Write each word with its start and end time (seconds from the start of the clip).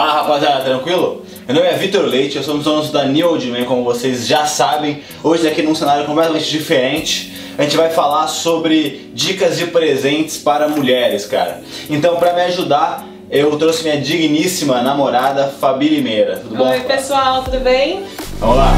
Fala 0.00 0.14
rapaziada, 0.14 0.64
tranquilo? 0.64 1.26
Meu 1.46 1.56
nome 1.56 1.68
é 1.68 1.74
Vitor 1.74 2.06
Leite, 2.06 2.38
eu 2.38 2.42
sou 2.42 2.54
um 2.54 2.56
dos 2.56 2.64
donos 2.64 2.90
da 2.90 3.04
New 3.04 3.32
Old 3.32 3.46
Man, 3.50 3.66
como 3.66 3.84
vocês 3.84 4.26
já 4.26 4.46
sabem. 4.46 5.02
Hoje 5.22 5.46
aqui 5.46 5.60
num 5.60 5.74
cenário 5.74 6.06
completamente 6.06 6.48
diferente. 6.48 7.34
A 7.58 7.64
gente 7.64 7.76
vai 7.76 7.90
falar 7.90 8.26
sobre 8.26 9.10
dicas 9.12 9.58
de 9.58 9.66
presentes 9.66 10.38
para 10.38 10.68
mulheres, 10.68 11.26
cara. 11.26 11.60
Então, 11.90 12.16
para 12.16 12.32
me 12.32 12.40
ajudar, 12.44 13.06
eu 13.30 13.54
trouxe 13.58 13.82
minha 13.82 14.00
digníssima 14.00 14.80
namorada, 14.80 15.52
Fabi 15.60 15.90
Limeira. 15.90 16.38
Tudo 16.38 16.56
bom? 16.56 16.70
Oi, 16.70 16.80
pessoal, 16.80 17.44
tudo 17.44 17.60
bem? 17.60 18.02
Vamos 18.38 18.56
lá. 18.56 18.72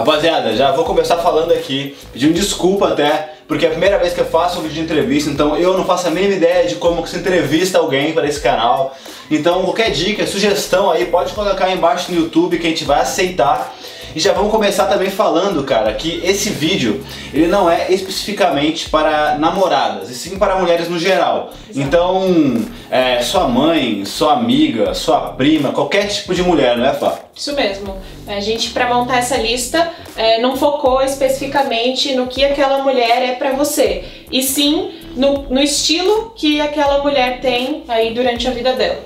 Rapaziada, 0.00 0.56
já 0.56 0.72
vou 0.72 0.86
começar 0.86 1.18
falando 1.18 1.52
aqui, 1.52 1.94
pedindo 2.10 2.32
desculpa 2.32 2.88
até, 2.88 3.34
porque 3.46 3.66
é 3.66 3.68
a 3.68 3.72
primeira 3.72 3.98
vez 3.98 4.14
que 4.14 4.20
eu 4.20 4.24
faço 4.24 4.58
um 4.58 4.62
vídeo 4.62 4.76
de 4.76 4.80
entrevista, 4.80 5.28
então 5.28 5.54
eu 5.58 5.76
não 5.76 5.84
faço 5.84 6.08
a 6.08 6.10
mínima 6.10 6.36
ideia 6.36 6.66
de 6.66 6.76
como 6.76 7.06
se 7.06 7.18
entrevista 7.18 7.76
alguém 7.76 8.14
para 8.14 8.26
esse 8.26 8.40
canal. 8.40 8.96
Então 9.30 9.62
qualquer 9.62 9.90
dica, 9.90 10.26
sugestão 10.26 10.90
aí, 10.90 11.04
pode 11.04 11.34
colocar 11.34 11.66
aí 11.66 11.74
embaixo 11.74 12.10
no 12.10 12.18
YouTube 12.18 12.58
que 12.58 12.66
a 12.66 12.70
gente 12.70 12.84
vai 12.84 13.02
aceitar. 13.02 13.74
E 14.14 14.18
já 14.20 14.32
vamos 14.32 14.50
começar 14.50 14.86
também 14.86 15.08
falando, 15.08 15.62
cara, 15.62 15.92
que 15.92 16.20
esse 16.24 16.50
vídeo 16.50 17.04
ele 17.32 17.46
não 17.46 17.70
é 17.70 17.92
especificamente 17.92 18.88
para 18.88 19.36
namoradas, 19.38 20.10
e 20.10 20.14
sim 20.14 20.38
para 20.38 20.56
mulheres 20.56 20.88
no 20.88 20.98
geral. 20.98 21.50
Então, 21.74 22.64
é, 22.90 23.22
sua 23.22 23.46
mãe, 23.46 24.04
sua 24.04 24.32
amiga, 24.32 24.94
sua 24.94 25.32
prima, 25.32 25.72
qualquer 25.72 26.08
tipo 26.08 26.34
de 26.34 26.42
mulher, 26.42 26.76
não 26.76 26.86
é, 26.86 26.92
Fá? 26.92 27.20
Isso 27.34 27.54
mesmo. 27.54 27.96
A 28.26 28.40
gente, 28.40 28.70
para 28.70 28.92
montar 28.92 29.18
essa 29.18 29.36
lista, 29.36 29.90
é, 30.16 30.40
não 30.40 30.56
focou 30.56 31.00
especificamente 31.02 32.14
no 32.14 32.26
que 32.26 32.44
aquela 32.44 32.82
mulher 32.82 33.22
é 33.22 33.34
para 33.34 33.52
você, 33.52 34.04
e 34.30 34.42
sim 34.42 34.92
no, 35.16 35.42
no 35.48 35.60
estilo 35.60 36.32
que 36.36 36.60
aquela 36.60 37.02
mulher 37.02 37.40
tem 37.40 37.84
aí 37.88 38.12
durante 38.12 38.46
a 38.48 38.50
vida 38.50 38.72
dela. 38.72 38.98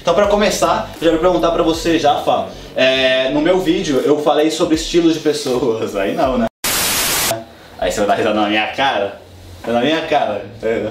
Então, 0.00 0.14
para 0.14 0.26
começar, 0.26 0.90
eu 1.00 1.04
já 1.04 1.10
vou 1.10 1.20
perguntar 1.20 1.50
para 1.50 1.62
você 1.62 1.98
já, 1.98 2.14
Fá. 2.22 2.48
É, 2.80 3.30
no 3.30 3.40
meu 3.40 3.58
vídeo 3.58 4.00
eu 4.04 4.22
falei 4.22 4.52
sobre 4.52 4.76
estilos 4.76 5.14
de 5.14 5.18
pessoas. 5.18 5.96
Aí 5.96 6.14
não, 6.14 6.38
né? 6.38 6.46
Aí 7.76 7.90
você 7.90 7.98
vai 7.98 8.06
dar 8.06 8.14
risada 8.14 8.40
na 8.40 8.48
minha 8.48 8.68
cara? 8.68 9.20
É 9.66 9.72
na 9.72 9.80
minha 9.80 10.02
cara. 10.02 10.46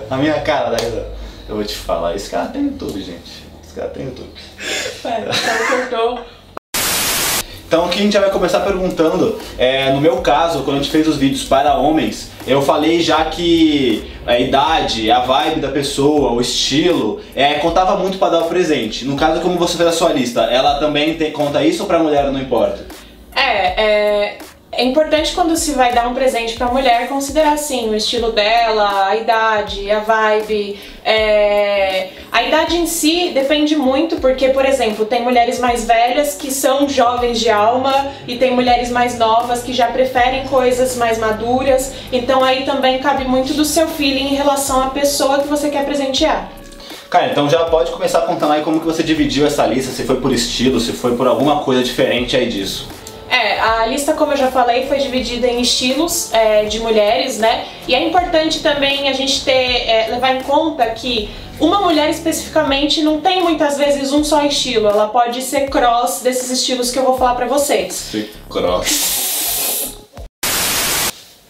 Na 0.09 0.17
minha 0.17 0.41
cara 0.41 0.71
da 0.71 0.75
risada. 0.75 1.07
Eu 1.47 1.55
vou 1.55 1.63
te 1.63 1.77
falar, 1.77 2.13
esse 2.13 2.29
cara 2.29 2.49
tem 2.49 2.65
YouTube, 2.65 3.01
gente. 3.01 3.45
Esse 3.63 3.73
cara 3.73 3.87
tem 3.87 4.03
YouTube. 4.03 4.29
É, 5.05 5.89
cortou. 5.89 6.25
Então 7.65 7.85
aqui 7.85 7.99
a 7.99 8.01
gente 8.01 8.11
já 8.11 8.19
vai 8.19 8.31
começar 8.31 8.59
perguntando, 8.59 9.39
é, 9.57 9.93
no 9.93 10.01
meu 10.01 10.17
caso, 10.17 10.63
quando 10.63 10.75
a 10.75 10.81
gente 10.81 10.91
fez 10.91 11.07
os 11.07 11.15
vídeos 11.15 11.45
para 11.45 11.77
homens, 11.77 12.31
eu 12.47 12.61
falei 12.61 13.01
já 13.01 13.25
que 13.25 14.09
a 14.25 14.39
idade, 14.39 15.11
a 15.11 15.19
vibe 15.19 15.59
da 15.59 15.67
pessoa, 15.67 16.31
o 16.31 16.41
estilo, 16.41 17.21
é, 17.35 17.55
contava 17.55 17.97
muito 17.97 18.17
para 18.17 18.33
dar 18.33 18.39
o 18.45 18.47
presente. 18.47 19.05
No 19.05 19.15
caso, 19.15 19.41
como 19.41 19.57
você 19.57 19.75
fez 19.77 19.89
a 19.89 19.91
sua 19.91 20.13
lista, 20.13 20.41
ela 20.43 20.79
também 20.79 21.15
tem, 21.15 21.31
conta 21.31 21.63
isso 21.63 21.83
ou 21.83 21.87
pra 21.87 21.99
mulher 21.99 22.31
não 22.31 22.39
importa? 22.39 22.85
É, 23.35 23.83
é, 23.83 24.37
é 24.77 24.83
importante 24.83 25.33
quando 25.33 25.57
se 25.57 25.71
vai 25.71 25.91
dar 25.91 26.07
um 26.07 26.13
presente 26.13 26.55
pra 26.55 26.67
mulher 26.67 27.09
considerar 27.09 27.53
assim 27.53 27.89
o 27.89 27.95
estilo 27.95 28.31
dela, 28.31 29.07
a 29.07 29.15
idade, 29.15 29.89
a 29.89 30.01
vibe. 30.01 30.79
É... 31.03 32.09
A 32.31 32.43
idade 32.43 32.77
em 32.77 32.85
si 32.85 33.31
depende 33.33 33.75
muito, 33.75 34.17
porque, 34.17 34.49
por 34.49 34.63
exemplo, 34.63 35.03
tem 35.03 35.23
mulheres 35.23 35.57
mais 35.57 35.85
velhas 35.85 36.35
que 36.35 36.51
são 36.51 36.87
jovens 36.87 37.39
de 37.39 37.49
alma 37.49 38.11
e 38.27 38.37
tem 38.37 38.51
mulheres 38.53 38.91
mais 38.91 39.17
novas 39.17 39.63
que 39.63 39.73
já 39.73 39.87
preferem 39.87 40.45
coisas 40.45 40.95
mais 40.95 41.17
maduras. 41.17 41.93
Então 42.13 42.43
aí 42.43 42.63
também 42.63 42.99
cabe 42.99 43.25
muito 43.25 43.55
do 43.55 43.65
seu 43.65 43.87
feeling 43.87 44.33
em 44.33 44.35
relação 44.35 44.83
à 44.83 44.89
pessoa 44.91 45.39
que 45.39 45.47
você 45.47 45.71
quer 45.71 45.85
presentear. 45.85 46.51
Cara, 47.09 47.31
então 47.31 47.49
já 47.49 47.65
pode 47.65 47.89
começar 47.89 48.21
contando 48.21 48.53
aí 48.53 48.61
como 48.61 48.79
que 48.79 48.85
você 48.85 49.01
dividiu 49.01 49.47
essa 49.47 49.65
lista, 49.65 49.91
se 49.91 50.03
foi 50.03 50.17
por 50.17 50.31
estilo, 50.31 50.79
se 50.79 50.91
foi 50.91 51.17
por 51.17 51.25
alguma 51.25 51.61
coisa 51.61 51.81
diferente 51.81 52.37
aí 52.37 52.47
disso. 52.47 52.96
É, 53.29 53.59
a 53.59 53.85
lista, 53.85 54.13
como 54.13 54.33
eu 54.33 54.37
já 54.37 54.49
falei, 54.49 54.87
foi 54.87 54.99
dividida 54.99 55.47
em 55.47 55.61
estilos 55.61 56.33
é, 56.33 56.65
de 56.65 56.79
mulheres, 56.79 57.37
né? 57.37 57.67
E 57.87 57.93
é 57.93 58.07
importante 58.07 58.61
também 58.61 59.09
a 59.09 59.13
gente 59.13 59.43
ter, 59.43 59.51
é, 59.87 60.07
levar 60.11 60.35
em 60.35 60.41
conta 60.41 60.85
que 60.91 61.29
uma 61.59 61.81
mulher 61.81 62.09
especificamente 62.09 63.01
não 63.01 63.19
tem 63.19 63.41
muitas 63.41 63.77
vezes 63.77 64.13
um 64.13 64.23
só 64.23 64.45
estilo, 64.45 64.87
ela 64.87 65.09
pode 65.09 65.41
ser 65.41 65.69
cross 65.69 66.21
desses 66.21 66.49
estilos 66.51 66.91
que 66.91 66.99
eu 66.99 67.03
vou 67.03 67.17
falar 67.17 67.35
pra 67.35 67.47
vocês. 67.47 67.93
Ser 67.93 68.31
cross. 68.49 69.97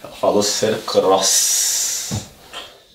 Ela 0.03 0.13
falou 0.19 0.41
ser 0.41 0.79
cross. 0.79 2.25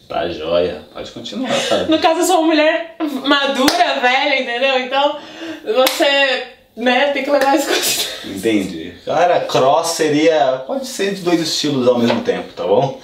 Tá 0.08 0.28
joia. 0.28 0.82
Pode 0.92 1.10
continuar, 1.12 1.54
cara. 1.68 1.86
No 1.86 1.98
caso, 1.98 2.20
eu 2.20 2.26
sou 2.26 2.38
uma 2.38 2.48
mulher 2.48 2.96
madura, 3.24 4.00
velha, 4.00 4.42
entendeu? 4.42 4.78
Então, 4.80 5.16
você 5.64 6.52
né? 6.76 7.12
Tem 7.12 7.24
que 7.24 7.30
levar 7.30 7.56
isso 7.56 7.70
em 7.70 7.74
consideração. 7.74 8.11
Entendi. 8.24 8.94
Cara, 9.04 9.40
cross 9.40 9.88
seria. 9.88 10.62
Pode 10.66 10.86
ser 10.86 11.14
de 11.14 11.22
dois 11.22 11.40
estilos 11.40 11.88
ao 11.88 11.98
mesmo 11.98 12.22
tempo, 12.22 12.52
tá 12.52 12.64
bom? 12.64 13.00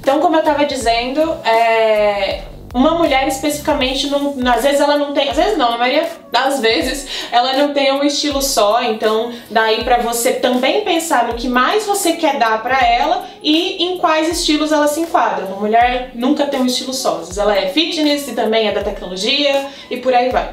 Então, 0.00 0.20
como 0.20 0.36
eu 0.36 0.42
tava 0.42 0.64
dizendo, 0.64 1.20
é, 1.44 2.42
uma 2.74 2.94
mulher 2.94 3.28
especificamente, 3.28 4.08
não, 4.08 4.34
às 4.52 4.62
vezes 4.62 4.80
ela 4.80 4.96
não 4.96 5.12
tem, 5.12 5.28
às 5.28 5.36
vezes 5.36 5.58
não, 5.58 5.70
na 5.70 5.78
maioria 5.78 6.08
das 6.30 6.60
vezes, 6.60 7.06
ela 7.30 7.52
não 7.52 7.74
tem 7.74 7.92
um 7.92 8.02
estilo 8.02 8.40
só, 8.40 8.82
então 8.82 9.32
daí 9.50 9.84
para 9.84 9.98
você 9.98 10.32
também 10.32 10.82
pensar 10.82 11.28
no 11.28 11.34
que 11.34 11.48
mais 11.48 11.84
você 11.84 12.14
quer 12.14 12.38
dar 12.38 12.62
para 12.62 12.80
ela 12.84 13.26
e 13.42 13.84
em 13.84 13.98
quais 13.98 14.28
estilos 14.28 14.72
ela 14.72 14.88
se 14.88 15.00
enquadra. 15.00 15.44
Uma 15.44 15.56
mulher 15.56 16.10
nunca 16.14 16.46
tem 16.46 16.60
um 16.60 16.66
estilo 16.66 16.94
só, 16.94 17.16
às 17.16 17.20
vezes 17.20 17.38
ela 17.38 17.56
é 17.56 17.68
fitness 17.68 18.26
e 18.28 18.32
também 18.32 18.66
é 18.66 18.72
da 18.72 18.82
tecnologia 18.82 19.66
e 19.90 19.98
por 19.98 20.14
aí 20.14 20.30
vai. 20.30 20.50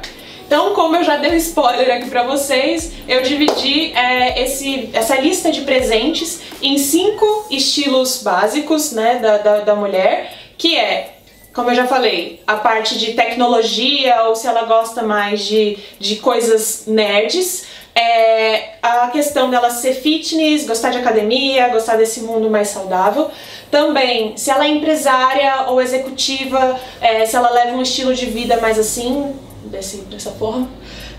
Então, 0.50 0.74
como 0.74 0.96
eu 0.96 1.04
já 1.04 1.16
dei 1.16 1.30
um 1.30 1.36
spoiler 1.36 1.88
aqui 1.94 2.10
pra 2.10 2.24
vocês, 2.24 2.90
eu 3.06 3.22
dividi 3.22 3.92
é, 3.92 4.42
esse, 4.42 4.90
essa 4.92 5.14
lista 5.14 5.52
de 5.52 5.60
presentes 5.60 6.40
em 6.60 6.76
cinco 6.76 7.46
estilos 7.48 8.20
básicos 8.20 8.90
né, 8.90 9.20
da, 9.22 9.38
da, 9.38 9.60
da 9.60 9.76
mulher, 9.76 10.34
que 10.58 10.76
é 10.76 11.18
como 11.52 11.70
eu 11.70 11.74
já 11.76 11.86
falei, 11.86 12.42
a 12.48 12.56
parte 12.56 12.98
de 12.98 13.12
tecnologia 13.12 14.24
ou 14.24 14.34
se 14.34 14.48
ela 14.48 14.64
gosta 14.64 15.04
mais 15.04 15.44
de, 15.44 15.78
de 16.00 16.16
coisas 16.16 16.84
nerds. 16.84 17.66
É, 17.94 18.70
a 18.82 19.08
questão 19.08 19.50
dela 19.50 19.70
ser 19.70 19.94
fitness, 19.94 20.66
gostar 20.66 20.90
de 20.90 20.98
academia, 20.98 21.68
gostar 21.68 21.96
desse 21.96 22.22
mundo 22.22 22.50
mais 22.50 22.68
saudável. 22.68 23.30
Também, 23.70 24.36
se 24.36 24.50
ela 24.50 24.64
é 24.64 24.68
empresária 24.68 25.66
ou 25.68 25.80
executiva, 25.80 26.78
é, 27.00 27.24
se 27.24 27.36
ela 27.36 27.50
leva 27.50 27.76
um 27.76 27.82
estilo 27.82 28.14
de 28.14 28.26
vida 28.26 28.56
mais 28.60 28.78
assim, 28.78 29.32
desse, 29.70 29.98
dessa 30.02 30.32
forma. 30.32 30.68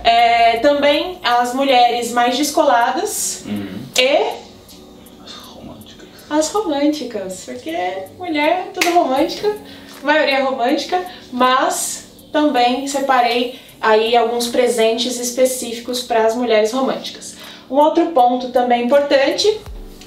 É, 0.04 0.58
também 0.58 1.20
as 1.24 1.54
mulheres 1.54 2.12
mais 2.12 2.38
descoladas 2.38 3.44
uhum. 3.46 3.80
e 3.98 5.24
as 5.24 5.32
românticas. 5.34 6.08
As 6.30 6.50
românticas, 6.50 7.44
porque 7.46 7.76
mulher 8.18 8.68
é 8.68 8.72
tudo 8.74 8.94
romântica, 8.94 9.58
maioria 10.04 10.40
é 10.40 10.42
romântica, 10.42 11.04
mas 11.32 12.06
também 12.32 12.88
separei 12.88 13.60
aí 13.80 14.16
alguns 14.16 14.48
presentes 14.48 15.20
específicos 15.20 16.02
para 16.02 16.26
as 16.26 16.36
mulheres 16.36 16.72
românticas. 16.72 17.36
Um 17.70 17.76
outro 17.76 18.08
ponto 18.08 18.50
também 18.50 18.86
importante 18.86 19.60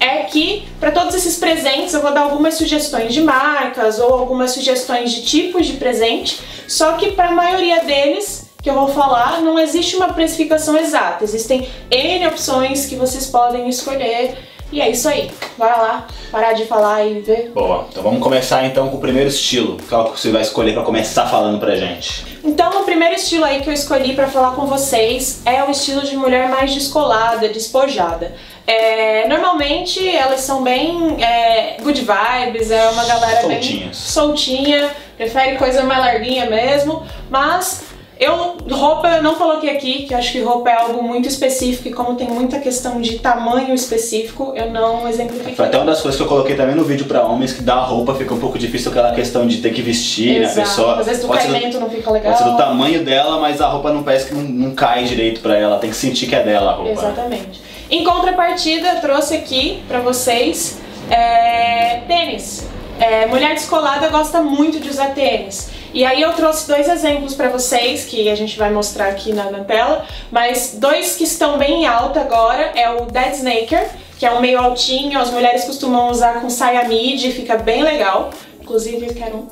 é 0.05 0.25
que 0.25 0.69
para 0.79 0.93
todos 0.93 1.15
esses 1.15 1.37
presentes 1.37 1.95
eu 1.95 2.03
vou 2.03 2.13
dar 2.13 2.23
algumas 2.23 2.55
sugestões 2.55 3.15
de 3.15 3.23
marcas 3.23 3.99
ou 3.99 4.13
algumas 4.13 4.51
sugestões 4.51 5.11
de 5.11 5.23
tipos 5.25 5.67
de 5.67 5.75
presente, 5.75 6.41
só 6.69 6.93
que 6.93 7.13
para 7.13 7.29
a 7.29 7.33
maioria 7.33 7.83
deles 7.85 8.51
que 8.63 8.69
eu 8.69 8.75
vou 8.75 8.89
falar 8.89 9.41
não 9.41 9.59
existe 9.59 9.97
uma 9.97 10.13
precificação 10.13 10.77
exata, 10.77 11.25
existem 11.25 11.69
N 11.91 12.27
opções 12.27 12.87
que 12.87 12.97
vocês 12.97 13.27
podem 13.27 13.69
escolher 13.69 14.37
e 14.73 14.81
é 14.81 14.91
isso 14.91 15.09
aí. 15.09 15.31
Bora 15.57 15.77
lá, 15.77 16.07
parar 16.31 16.53
de 16.53 16.65
falar 16.65 17.05
e 17.05 17.21
ver. 17.21 17.51
Boa, 17.55 17.87
então 17.91 18.03
vamos 18.03 18.23
começar 18.23 18.65
então 18.67 18.89
com 18.89 18.97
o 18.97 19.01
primeiro 19.01 19.29
estilo. 19.29 19.79
Qual 19.89 20.13
que 20.13 20.21
você 20.21 20.31
vai 20.31 20.43
escolher 20.43 20.75
para 20.75 20.83
começar 20.83 21.27
falando 21.27 21.59
pra 21.61 21.77
gente? 21.77 22.25
Então, 22.45 22.83
o 22.83 22.85
primeiro 22.85 23.15
estilo 23.15 23.45
aí 23.45 23.63
que 23.63 23.71
eu 23.71 23.73
escolhi 23.73 24.15
para 24.15 24.27
falar 24.27 24.55
com 24.55 24.67
vocês 24.67 25.43
é 25.47 25.65
o 25.65 25.71
estilo 25.71 26.03
de 26.03 26.17
mulher 26.17 26.49
mais 26.49 26.75
descolada, 26.75 27.49
despojada. 27.49 28.35
É, 28.67 29.29
normalmente 29.29 30.07
elas 30.09 30.41
são 30.41 30.63
bem 30.63 31.23
é, 31.23 31.77
good 31.83 32.01
vibes, 32.01 32.71
é 32.71 32.89
uma 32.91 33.05
galera 33.05 33.43
Soltinhas. 33.43 33.71
bem 33.71 33.91
soltinha, 33.93 34.91
prefere 35.17 35.57
coisa 35.57 35.83
mais 35.85 36.01
larguinha 36.01 36.47
mesmo, 36.47 37.07
mas 37.31 37.83
eu, 38.19 38.57
roupa 38.71 39.09
eu 39.09 39.23
não 39.23 39.35
coloquei 39.35 39.71
aqui, 39.71 40.05
que 40.05 40.15
eu 40.15 40.19
acho 40.19 40.33
que 40.33 40.41
roupa 40.41 40.71
é 40.71 40.75
algo 40.75 41.03
muito 41.03 41.29
específico 41.29 41.89
e 41.89 41.93
como 41.93 42.15
tem 42.15 42.29
muita 42.29 42.61
questão 42.61 43.01
de 43.01 43.19
tamanho 43.19 43.75
específico, 43.75 44.53
eu 44.55 44.71
não 44.71 45.09
exemplifiquei. 45.09 45.55
Foi 45.55 45.67
até 45.67 45.77
uma 45.77 45.87
das 45.87 46.01
coisas 46.01 46.17
que 46.17 46.25
eu 46.25 46.29
coloquei 46.29 46.55
também 46.55 46.77
no 46.77 46.85
vídeo 46.85 47.07
pra 47.07 47.23
homens, 47.23 47.53
que 47.53 47.63
dar 47.63 47.81
roupa 47.81 48.15
fica 48.15 48.33
um 48.33 48.39
pouco 48.39 48.57
difícil 48.59 48.93
aquela 48.93 49.13
questão 49.13 49.47
de 49.47 49.59
ter 49.59 49.73
que 49.73 49.83
vestir, 49.83 50.43
Exato. 50.43 50.57
né, 50.57 50.63
a 50.63 50.67
pessoa. 50.67 51.01
Às 51.01 51.07
vezes 51.07 51.23
ser 51.23 51.29
caimento 51.29 51.81
não 51.81 51.91
fica 51.91 52.11
legal. 52.11 52.33
Pode 52.33 52.45
ser 52.45 52.51
do 52.51 52.57
tamanho 52.57 53.05
dela, 53.05 53.41
mas 53.41 53.61
a 53.61 53.67
roupa 53.67 53.93
não 53.93 54.05
parece 54.05 54.29
que 54.29 54.35
não, 54.35 54.43
não 54.43 54.75
cai 54.75 55.05
direito 55.05 55.41
pra 55.41 55.57
ela, 55.57 55.79
tem 55.79 55.91
que 55.91 55.97
sentir 55.97 56.29
que 56.29 56.37
é 56.37 56.43
dela 56.43 56.71
a 56.71 56.75
roupa. 56.75 56.91
né? 56.91 57.09
Exatamente. 57.09 57.61
Em 57.91 58.05
contrapartida, 58.05 58.97
trouxe 58.97 59.35
aqui 59.35 59.83
pra 59.89 59.99
vocês 60.01 60.79
é, 61.11 62.01
tênis. 62.07 62.67
É, 63.01 63.27
mulher 63.27 63.55
descolada 63.55 64.09
gosta 64.09 64.41
muito 64.41 64.79
de 64.79 64.89
usar 64.89 65.09
tênis. 65.15 65.74
E 65.95 66.05
aí 66.05 66.21
eu 66.21 66.33
trouxe 66.33 66.67
dois 66.67 66.89
exemplos 66.89 67.37
para 67.37 67.49
vocês 67.49 68.05
que 68.05 68.29
a 68.29 68.35
gente 68.35 68.59
vai 68.59 68.69
mostrar 68.69 69.07
aqui 69.07 69.33
na, 69.33 69.49
na, 69.49 69.63
tela, 69.63 70.05
mas 70.29 70.75
dois 70.77 71.15
que 71.17 71.23
estão 71.23 71.57
bem 71.57 71.83
em 71.83 71.87
alta 71.87 72.21
agora 72.21 72.73
é 72.75 72.91
o 72.91 73.07
Dead 73.07 73.33
Snaker, 73.35 73.89
que 74.19 74.27
é 74.27 74.33
um 74.33 74.41
meio 74.41 74.59
altinho, 74.59 75.17
as 75.21 75.31
mulheres 75.31 75.63
costumam 75.63 76.11
usar 76.11 76.41
com 76.41 76.51
saia 76.51 76.83
midi, 76.89 77.31
fica 77.31 77.57
bem 77.57 77.85
legal. 77.85 78.31
Inclusive 78.61 79.15
quero 79.15 79.37
um. 79.37 79.49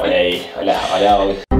olha 0.00 0.16
aí, 0.16 0.46
olha, 0.56 0.78
olha. 0.92 1.36
E 1.50 1.53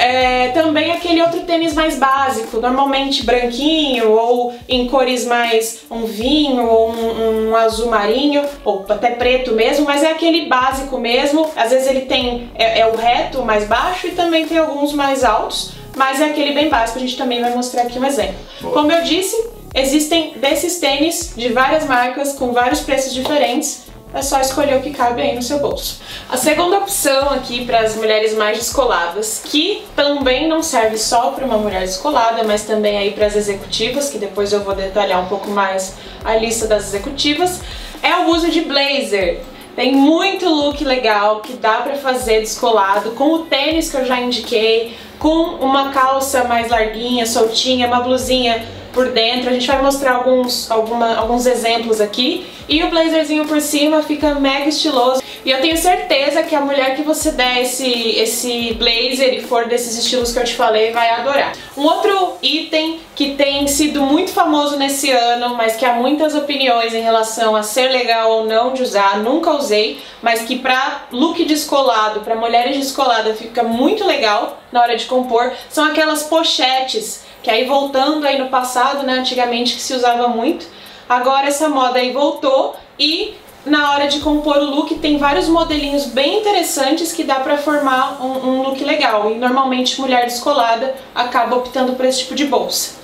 é, 0.00 0.48
também 0.48 0.92
aquele 0.92 1.20
outro 1.20 1.40
tênis 1.40 1.74
mais 1.74 1.98
básico, 1.98 2.58
normalmente 2.58 3.22
branquinho 3.22 4.10
ou 4.10 4.54
em 4.66 4.88
cores 4.88 5.26
mais 5.26 5.82
um 5.90 6.06
vinho 6.06 6.66
ou 6.66 6.90
um, 6.90 7.50
um, 7.50 7.56
azul 7.56 7.90
marinho 7.90 8.42
ou 8.64 8.86
até 8.88 9.10
preto 9.10 9.52
mesmo, 9.52 9.84
mas 9.84 10.02
é 10.02 10.10
aquele 10.10 10.46
básico 10.46 10.96
mesmo. 10.98 11.50
Às 11.54 11.70
vezes 11.70 11.86
ele 11.86 12.02
tem 12.02 12.50
é, 12.54 12.80
é 12.80 12.86
o 12.86 12.96
reto 12.96 13.42
mais 13.42 13.68
baixo 13.68 14.06
e 14.06 14.12
também 14.12 14.46
tem 14.46 14.56
alguns 14.56 14.94
mais 14.94 15.22
altos, 15.22 15.72
mas 15.94 16.18
é 16.18 16.30
aquele 16.30 16.52
bem 16.52 16.70
básico. 16.70 16.98
A 16.98 17.02
gente 17.02 17.18
também 17.18 17.42
vai 17.42 17.54
mostrar 17.54 17.82
aqui 17.82 17.98
um 17.98 18.04
exemplo. 18.06 18.36
Como 18.72 18.90
eu 18.90 19.02
disse, 19.02 19.36
existem 19.74 20.32
desses 20.36 20.78
tênis 20.78 21.34
de 21.36 21.50
várias 21.50 21.84
marcas 21.84 22.32
com 22.32 22.52
vários 22.52 22.80
preços 22.80 23.12
diferentes 23.12 23.89
é 24.12 24.22
só 24.22 24.40
escolher 24.40 24.76
o 24.76 24.82
que 24.82 24.90
cabe 24.90 25.22
aí 25.22 25.34
no 25.34 25.42
seu 25.42 25.58
bolso. 25.60 26.00
A 26.28 26.36
segunda 26.36 26.78
opção 26.78 27.30
aqui 27.30 27.64
para 27.64 27.80
as 27.80 27.94
mulheres 27.94 28.34
mais 28.34 28.58
descoladas, 28.58 29.42
que 29.44 29.84
também 29.94 30.48
não 30.48 30.62
serve 30.62 30.98
só 30.98 31.30
para 31.30 31.44
uma 31.44 31.58
mulher 31.58 31.82
descolada, 31.82 32.42
mas 32.44 32.64
também 32.64 32.98
aí 32.98 33.12
para 33.12 33.26
as 33.26 33.36
executivas, 33.36 34.10
que 34.10 34.18
depois 34.18 34.52
eu 34.52 34.60
vou 34.60 34.74
detalhar 34.74 35.22
um 35.22 35.28
pouco 35.28 35.48
mais 35.50 35.94
a 36.24 36.34
lista 36.36 36.66
das 36.66 36.88
executivas, 36.88 37.60
é 38.02 38.16
o 38.16 38.30
uso 38.30 38.50
de 38.50 38.62
blazer. 38.62 39.42
Tem 39.76 39.92
muito 39.92 40.48
look 40.48 40.82
legal 40.84 41.40
que 41.40 41.52
dá 41.52 41.76
para 41.76 41.94
fazer 41.94 42.40
descolado, 42.40 43.12
com 43.12 43.32
o 43.32 43.38
tênis 43.44 43.90
que 43.90 43.96
eu 43.96 44.04
já 44.04 44.20
indiquei, 44.20 44.96
com 45.18 45.30
uma 45.60 45.90
calça 45.90 46.44
mais 46.44 46.68
larguinha, 46.70 47.26
soltinha, 47.26 47.86
uma 47.86 48.00
blusinha 48.00 48.66
por 48.92 49.08
dentro. 49.10 49.50
A 49.50 49.52
gente 49.52 49.66
vai 49.66 49.82
mostrar 49.82 50.12
alguns, 50.16 50.70
alguma, 50.70 51.16
alguns 51.16 51.46
exemplos 51.46 52.00
aqui. 52.00 52.46
E 52.68 52.82
o 52.84 52.90
blazerzinho 52.90 53.46
por 53.46 53.60
cima 53.60 54.02
fica 54.02 54.34
mega 54.34 54.68
estiloso. 54.68 55.20
E 55.44 55.50
eu 55.50 55.60
tenho 55.60 55.76
certeza 55.76 56.42
que 56.42 56.54
a 56.54 56.60
mulher 56.60 56.94
que 56.94 57.02
você 57.02 57.32
der 57.32 57.62
esse, 57.62 57.90
esse 57.90 58.74
blazer 58.74 59.34
e 59.34 59.40
for 59.40 59.66
desses 59.66 59.98
estilos 59.98 60.32
que 60.32 60.38
eu 60.38 60.44
te 60.44 60.54
falei 60.54 60.92
vai 60.92 61.08
adorar. 61.10 61.52
Um 61.76 61.82
outro 61.82 62.36
item 62.42 63.00
que 63.16 63.34
tem 63.34 63.66
sido 63.66 64.02
muito 64.02 64.30
famoso 64.32 64.76
nesse 64.76 65.10
ano, 65.10 65.54
mas 65.56 65.76
que 65.76 65.84
há 65.86 65.94
muitas 65.94 66.34
opiniões 66.34 66.94
em 66.94 67.00
relação 67.00 67.56
a 67.56 67.62
ser 67.62 67.88
legal 67.88 68.30
ou 68.30 68.44
não 68.44 68.74
de 68.74 68.82
usar, 68.82 69.18
nunca 69.18 69.52
usei, 69.52 70.02
mas 70.20 70.42
que 70.42 70.58
pra 70.58 71.06
look 71.10 71.42
descolado, 71.44 72.20
pra 72.20 72.34
mulheres 72.34 72.76
descoladas 72.76 73.38
fica 73.38 73.62
muito 73.62 74.06
legal 74.06 74.60
na 74.70 74.82
hora 74.82 74.96
de 74.96 75.06
compor, 75.06 75.52
são 75.68 75.86
aquelas 75.86 76.22
pochetes 76.24 77.24
que 77.42 77.50
aí 77.50 77.64
voltando 77.64 78.26
aí 78.26 78.38
no 78.38 78.48
passado, 78.48 79.04
né, 79.04 79.14
antigamente 79.14 79.74
que 79.74 79.80
se 79.80 79.94
usava 79.94 80.28
muito, 80.28 80.66
agora 81.08 81.46
essa 81.46 81.68
moda 81.68 81.98
aí 81.98 82.12
voltou 82.12 82.76
e 82.98 83.34
na 83.64 83.92
hora 83.92 84.08
de 84.08 84.20
compor 84.20 84.56
o 84.56 84.74
look 84.74 84.94
tem 84.96 85.18
vários 85.18 85.48
modelinhos 85.48 86.06
bem 86.06 86.40
interessantes 86.40 87.12
que 87.12 87.24
dá 87.24 87.36
pra 87.36 87.58
formar 87.58 88.22
um, 88.22 88.48
um 88.48 88.62
look 88.62 88.82
legal 88.82 89.30
e 89.30 89.34
normalmente 89.34 90.00
mulher 90.00 90.24
descolada 90.24 90.94
acaba 91.14 91.56
optando 91.56 91.94
por 91.94 92.04
esse 92.04 92.20
tipo 92.20 92.34
de 92.34 92.46
bolsa. 92.46 92.99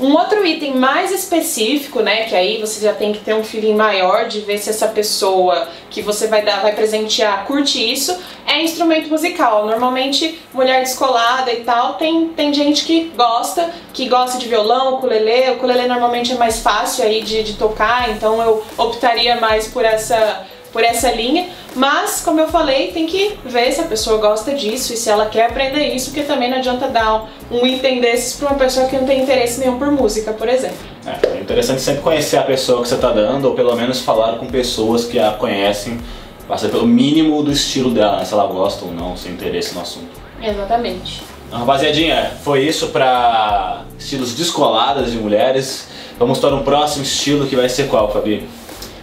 Um 0.00 0.12
outro 0.14 0.44
item 0.44 0.74
mais 0.76 1.12
específico, 1.12 2.00
né, 2.00 2.24
que 2.24 2.34
aí 2.34 2.60
você 2.60 2.84
já 2.84 2.92
tem 2.92 3.12
que 3.12 3.20
ter 3.20 3.34
um 3.34 3.44
feeling 3.44 3.74
maior 3.74 4.26
de 4.26 4.40
ver 4.40 4.58
se 4.58 4.70
essa 4.70 4.88
pessoa 4.88 5.68
que 5.90 6.02
você 6.02 6.26
vai 6.26 6.42
dar, 6.42 6.60
vai 6.60 6.72
presentear, 6.72 7.44
curte 7.44 7.92
isso, 7.92 8.16
é 8.46 8.62
instrumento 8.62 9.08
musical. 9.08 9.66
Normalmente, 9.66 10.40
mulher 10.52 10.80
descolada 10.80 11.52
e 11.52 11.64
tal, 11.64 11.94
tem, 11.94 12.28
tem 12.30 12.52
gente 12.52 12.84
que 12.84 13.12
gosta, 13.16 13.70
que 13.92 14.08
gosta 14.08 14.38
de 14.38 14.48
violão, 14.48 14.94
ukulele. 14.94 15.50
O 15.50 15.54
ukulele 15.54 15.86
normalmente 15.86 16.32
é 16.32 16.36
mais 16.36 16.60
fácil 16.60 17.04
aí 17.04 17.22
de, 17.22 17.42
de 17.42 17.54
tocar, 17.54 18.10
então 18.10 18.42
eu 18.42 18.64
optaria 18.76 19.36
mais 19.36 19.68
por 19.68 19.84
essa 19.84 20.46
por 20.72 20.82
essa 20.82 21.10
linha, 21.10 21.48
mas 21.74 22.22
como 22.24 22.40
eu 22.40 22.48
falei, 22.48 22.92
tem 22.92 23.06
que 23.06 23.38
ver 23.44 23.70
se 23.72 23.80
a 23.80 23.84
pessoa 23.84 24.18
gosta 24.18 24.54
disso 24.54 24.94
e 24.94 24.96
se 24.96 25.10
ela 25.10 25.26
quer 25.26 25.46
aprender 25.46 25.94
isso, 25.94 26.10
porque 26.10 26.22
também 26.22 26.50
não 26.50 26.58
adianta 26.58 26.88
dar 26.88 27.30
um 27.50 27.66
item 27.66 28.00
desses 28.00 28.34
para 28.36 28.48
uma 28.48 28.58
pessoa 28.58 28.86
que 28.86 28.96
não 28.96 29.06
tem 29.06 29.22
interesse 29.22 29.60
nenhum 29.60 29.78
por 29.78 29.90
música, 29.90 30.32
por 30.32 30.48
exemplo. 30.48 30.78
É, 31.06 31.36
é 31.36 31.40
interessante 31.40 31.82
sempre 31.82 32.00
conhecer 32.00 32.38
a 32.38 32.42
pessoa 32.42 32.82
que 32.82 32.88
você 32.88 32.94
está 32.94 33.10
dando, 33.10 33.46
ou 33.46 33.54
pelo 33.54 33.76
menos 33.76 34.00
falar 34.00 34.38
com 34.38 34.46
pessoas 34.46 35.04
que 35.04 35.18
a 35.18 35.32
conhecem, 35.32 36.00
passa 36.48 36.68
pelo 36.68 36.86
mínimo 36.86 37.42
do 37.42 37.52
estilo 37.52 37.90
dela, 37.90 38.18
né? 38.18 38.24
se 38.24 38.32
ela 38.32 38.46
gosta 38.46 38.84
ou 38.84 38.92
não, 38.92 39.16
sem 39.16 39.32
interesse 39.32 39.74
no 39.74 39.82
assunto. 39.82 40.20
Exatamente. 40.42 41.22
Então, 41.46 41.60
rapaziadinha, 41.60 42.32
foi 42.42 42.62
isso 42.66 42.88
para 42.88 43.82
estilos 43.98 44.34
descoladas 44.34 45.12
de 45.12 45.18
mulheres. 45.18 45.88
Vamos 46.18 46.38
para 46.38 46.54
um 46.54 46.62
próximo 46.62 47.02
estilo 47.02 47.46
que 47.46 47.54
vai 47.54 47.68
ser 47.68 47.88
qual, 47.88 48.10
Fabi? 48.10 48.48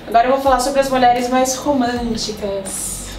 Agora 0.09 0.25
eu 0.25 0.31
vou 0.31 0.41
falar 0.41 0.59
sobre 0.59 0.79
as 0.79 0.89
mulheres 0.89 1.29
mais 1.29 1.55
românticas. 1.55 3.09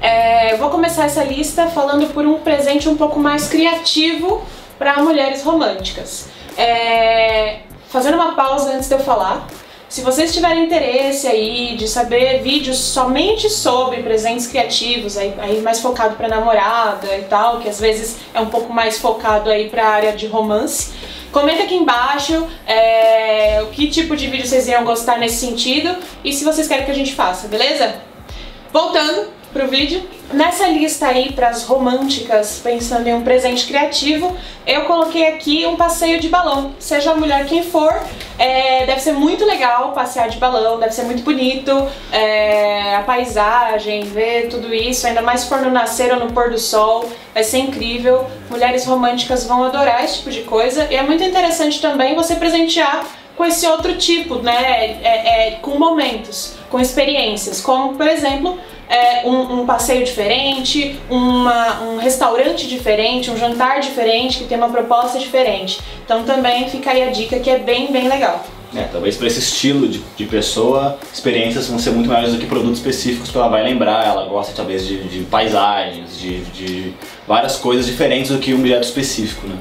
É, 0.00 0.56
vou 0.56 0.70
começar 0.70 1.04
essa 1.04 1.22
lista 1.22 1.68
falando 1.68 2.12
por 2.12 2.26
um 2.26 2.40
presente 2.40 2.88
um 2.88 2.96
pouco 2.96 3.20
mais 3.20 3.46
criativo 3.46 4.42
para 4.76 5.00
mulheres 5.04 5.44
românticas. 5.44 6.28
É, 6.58 7.60
fazendo 7.88 8.14
uma 8.14 8.34
pausa 8.34 8.72
antes 8.72 8.88
de 8.88 8.94
eu 8.96 8.98
falar, 8.98 9.46
se 9.92 10.00
vocês 10.00 10.32
tiverem 10.32 10.64
interesse 10.64 11.28
aí 11.28 11.76
de 11.76 11.86
saber 11.86 12.40
vídeos 12.40 12.78
somente 12.78 13.50
sobre 13.50 14.02
presentes 14.02 14.46
criativos, 14.46 15.18
aí, 15.18 15.34
aí 15.36 15.60
mais 15.60 15.80
focado 15.80 16.16
para 16.16 16.28
namorada 16.28 17.14
e 17.14 17.24
tal, 17.24 17.60
que 17.60 17.68
às 17.68 17.78
vezes 17.78 18.16
é 18.32 18.40
um 18.40 18.46
pouco 18.46 18.72
mais 18.72 18.98
focado 18.98 19.50
aí 19.50 19.68
para 19.68 19.86
área 19.86 20.12
de 20.12 20.26
romance, 20.26 20.92
Comenta 21.30 21.62
aqui 21.62 21.74
embaixo 21.74 22.46
é, 22.66 23.62
o 23.62 23.68
que 23.68 23.88
tipo 23.88 24.14
de 24.14 24.26
vídeo 24.28 24.46
vocês 24.46 24.68
iam 24.68 24.84
gostar 24.84 25.18
nesse 25.18 25.36
sentido 25.36 25.96
e 26.22 26.30
se 26.30 26.44
vocês 26.44 26.68
querem 26.68 26.84
que 26.84 26.90
a 26.90 26.94
gente 26.94 27.14
faça, 27.14 27.48
beleza? 27.48 27.94
Voltando 28.70 29.28
pro 29.52 29.68
vídeo, 29.68 30.02
nessa 30.32 30.66
lista 30.66 31.06
aí 31.06 31.32
para 31.32 31.48
as 31.48 31.64
românticas, 31.64 32.60
pensando 32.62 33.06
em 33.06 33.14
um 33.14 33.22
presente 33.22 33.66
criativo, 33.66 34.34
eu 34.66 34.82
coloquei 34.84 35.26
aqui 35.26 35.66
um 35.66 35.76
passeio 35.76 36.18
de 36.20 36.28
balão. 36.28 36.74
Seja 36.78 37.12
a 37.12 37.14
mulher 37.14 37.44
quem 37.46 37.62
for, 37.62 37.94
é, 38.38 38.86
deve 38.86 39.00
ser 39.00 39.12
muito 39.12 39.44
legal 39.44 39.92
passear 39.92 40.30
de 40.30 40.38
balão, 40.38 40.80
deve 40.80 40.94
ser 40.94 41.02
muito 41.02 41.22
bonito, 41.22 41.70
é, 42.10 42.96
a 42.96 43.02
paisagem, 43.02 44.04
ver 44.04 44.48
tudo 44.48 44.74
isso, 44.74 45.06
ainda 45.06 45.20
mais 45.20 45.40
se 45.40 45.48
for 45.48 45.60
no 45.60 45.70
nascer 45.70 46.12
ou 46.12 46.18
no 46.18 46.32
pôr 46.32 46.50
do 46.50 46.58
sol, 46.58 47.10
vai 47.34 47.44
ser 47.44 47.58
incrível. 47.58 48.26
Mulheres 48.48 48.86
românticas 48.86 49.46
vão 49.46 49.64
adorar 49.64 50.02
esse 50.02 50.18
tipo 50.18 50.30
de 50.30 50.40
coisa 50.42 50.88
e 50.90 50.96
é 50.96 51.02
muito 51.02 51.22
interessante 51.22 51.80
também 51.80 52.14
você 52.14 52.36
presentear 52.36 53.04
com 53.36 53.44
esse 53.44 53.66
outro 53.66 53.96
tipo, 53.96 54.36
né, 54.36 54.98
é, 55.02 55.48
é 55.48 55.50
com 55.62 55.78
momentos, 55.78 56.54
com 56.70 56.78
experiências, 56.78 57.60
como 57.60 57.94
por 57.94 58.06
exemplo 58.06 58.58
é, 58.92 59.26
um, 59.26 59.60
um, 59.60 59.66
passeio 59.66 60.04
diferente, 60.04 61.00
uma, 61.08 61.80
um 61.80 61.96
restaurante 61.96 62.68
diferente, 62.68 63.30
um 63.30 63.36
jantar 63.38 63.80
diferente, 63.80 64.38
que 64.38 64.44
tem 64.44 64.58
uma 64.58 64.68
proposta 64.68 65.18
diferente. 65.18 65.80
Então 66.04 66.24
também 66.24 66.68
fica 66.68 66.90
aí 66.90 67.08
a 67.08 67.10
dica 67.10 67.40
que 67.40 67.48
é 67.48 67.58
bem, 67.58 67.90
bem 67.90 68.06
legal. 68.06 68.44
É, 68.76 68.84
talvez 68.84 69.16
para 69.16 69.26
esse 69.26 69.38
estilo 69.38 69.88
de, 69.88 70.02
de 70.16 70.26
pessoa, 70.26 70.98
experiências 71.12 71.68
vão 71.68 71.78
ser 71.78 71.90
muito 71.90 72.08
maiores 72.08 72.34
do 72.34 72.38
que 72.38 72.46
produtos 72.46 72.78
específicos 72.78 73.30
que 73.30 73.36
ela 73.36 73.48
vai 73.48 73.62
lembrar. 73.62 74.06
Ela 74.06 74.26
gosta 74.26 74.52
talvez 74.54 74.86
de, 74.86 75.02
de 75.08 75.24
paisagens, 75.24 76.18
de, 76.18 76.40
de 76.44 76.94
várias 77.26 77.56
coisas 77.56 77.86
diferentes 77.86 78.30
do 78.30 78.38
que 78.38 78.52
um 78.52 78.58
objeto 78.58 78.84
específico, 78.84 79.46
né? 79.46 79.56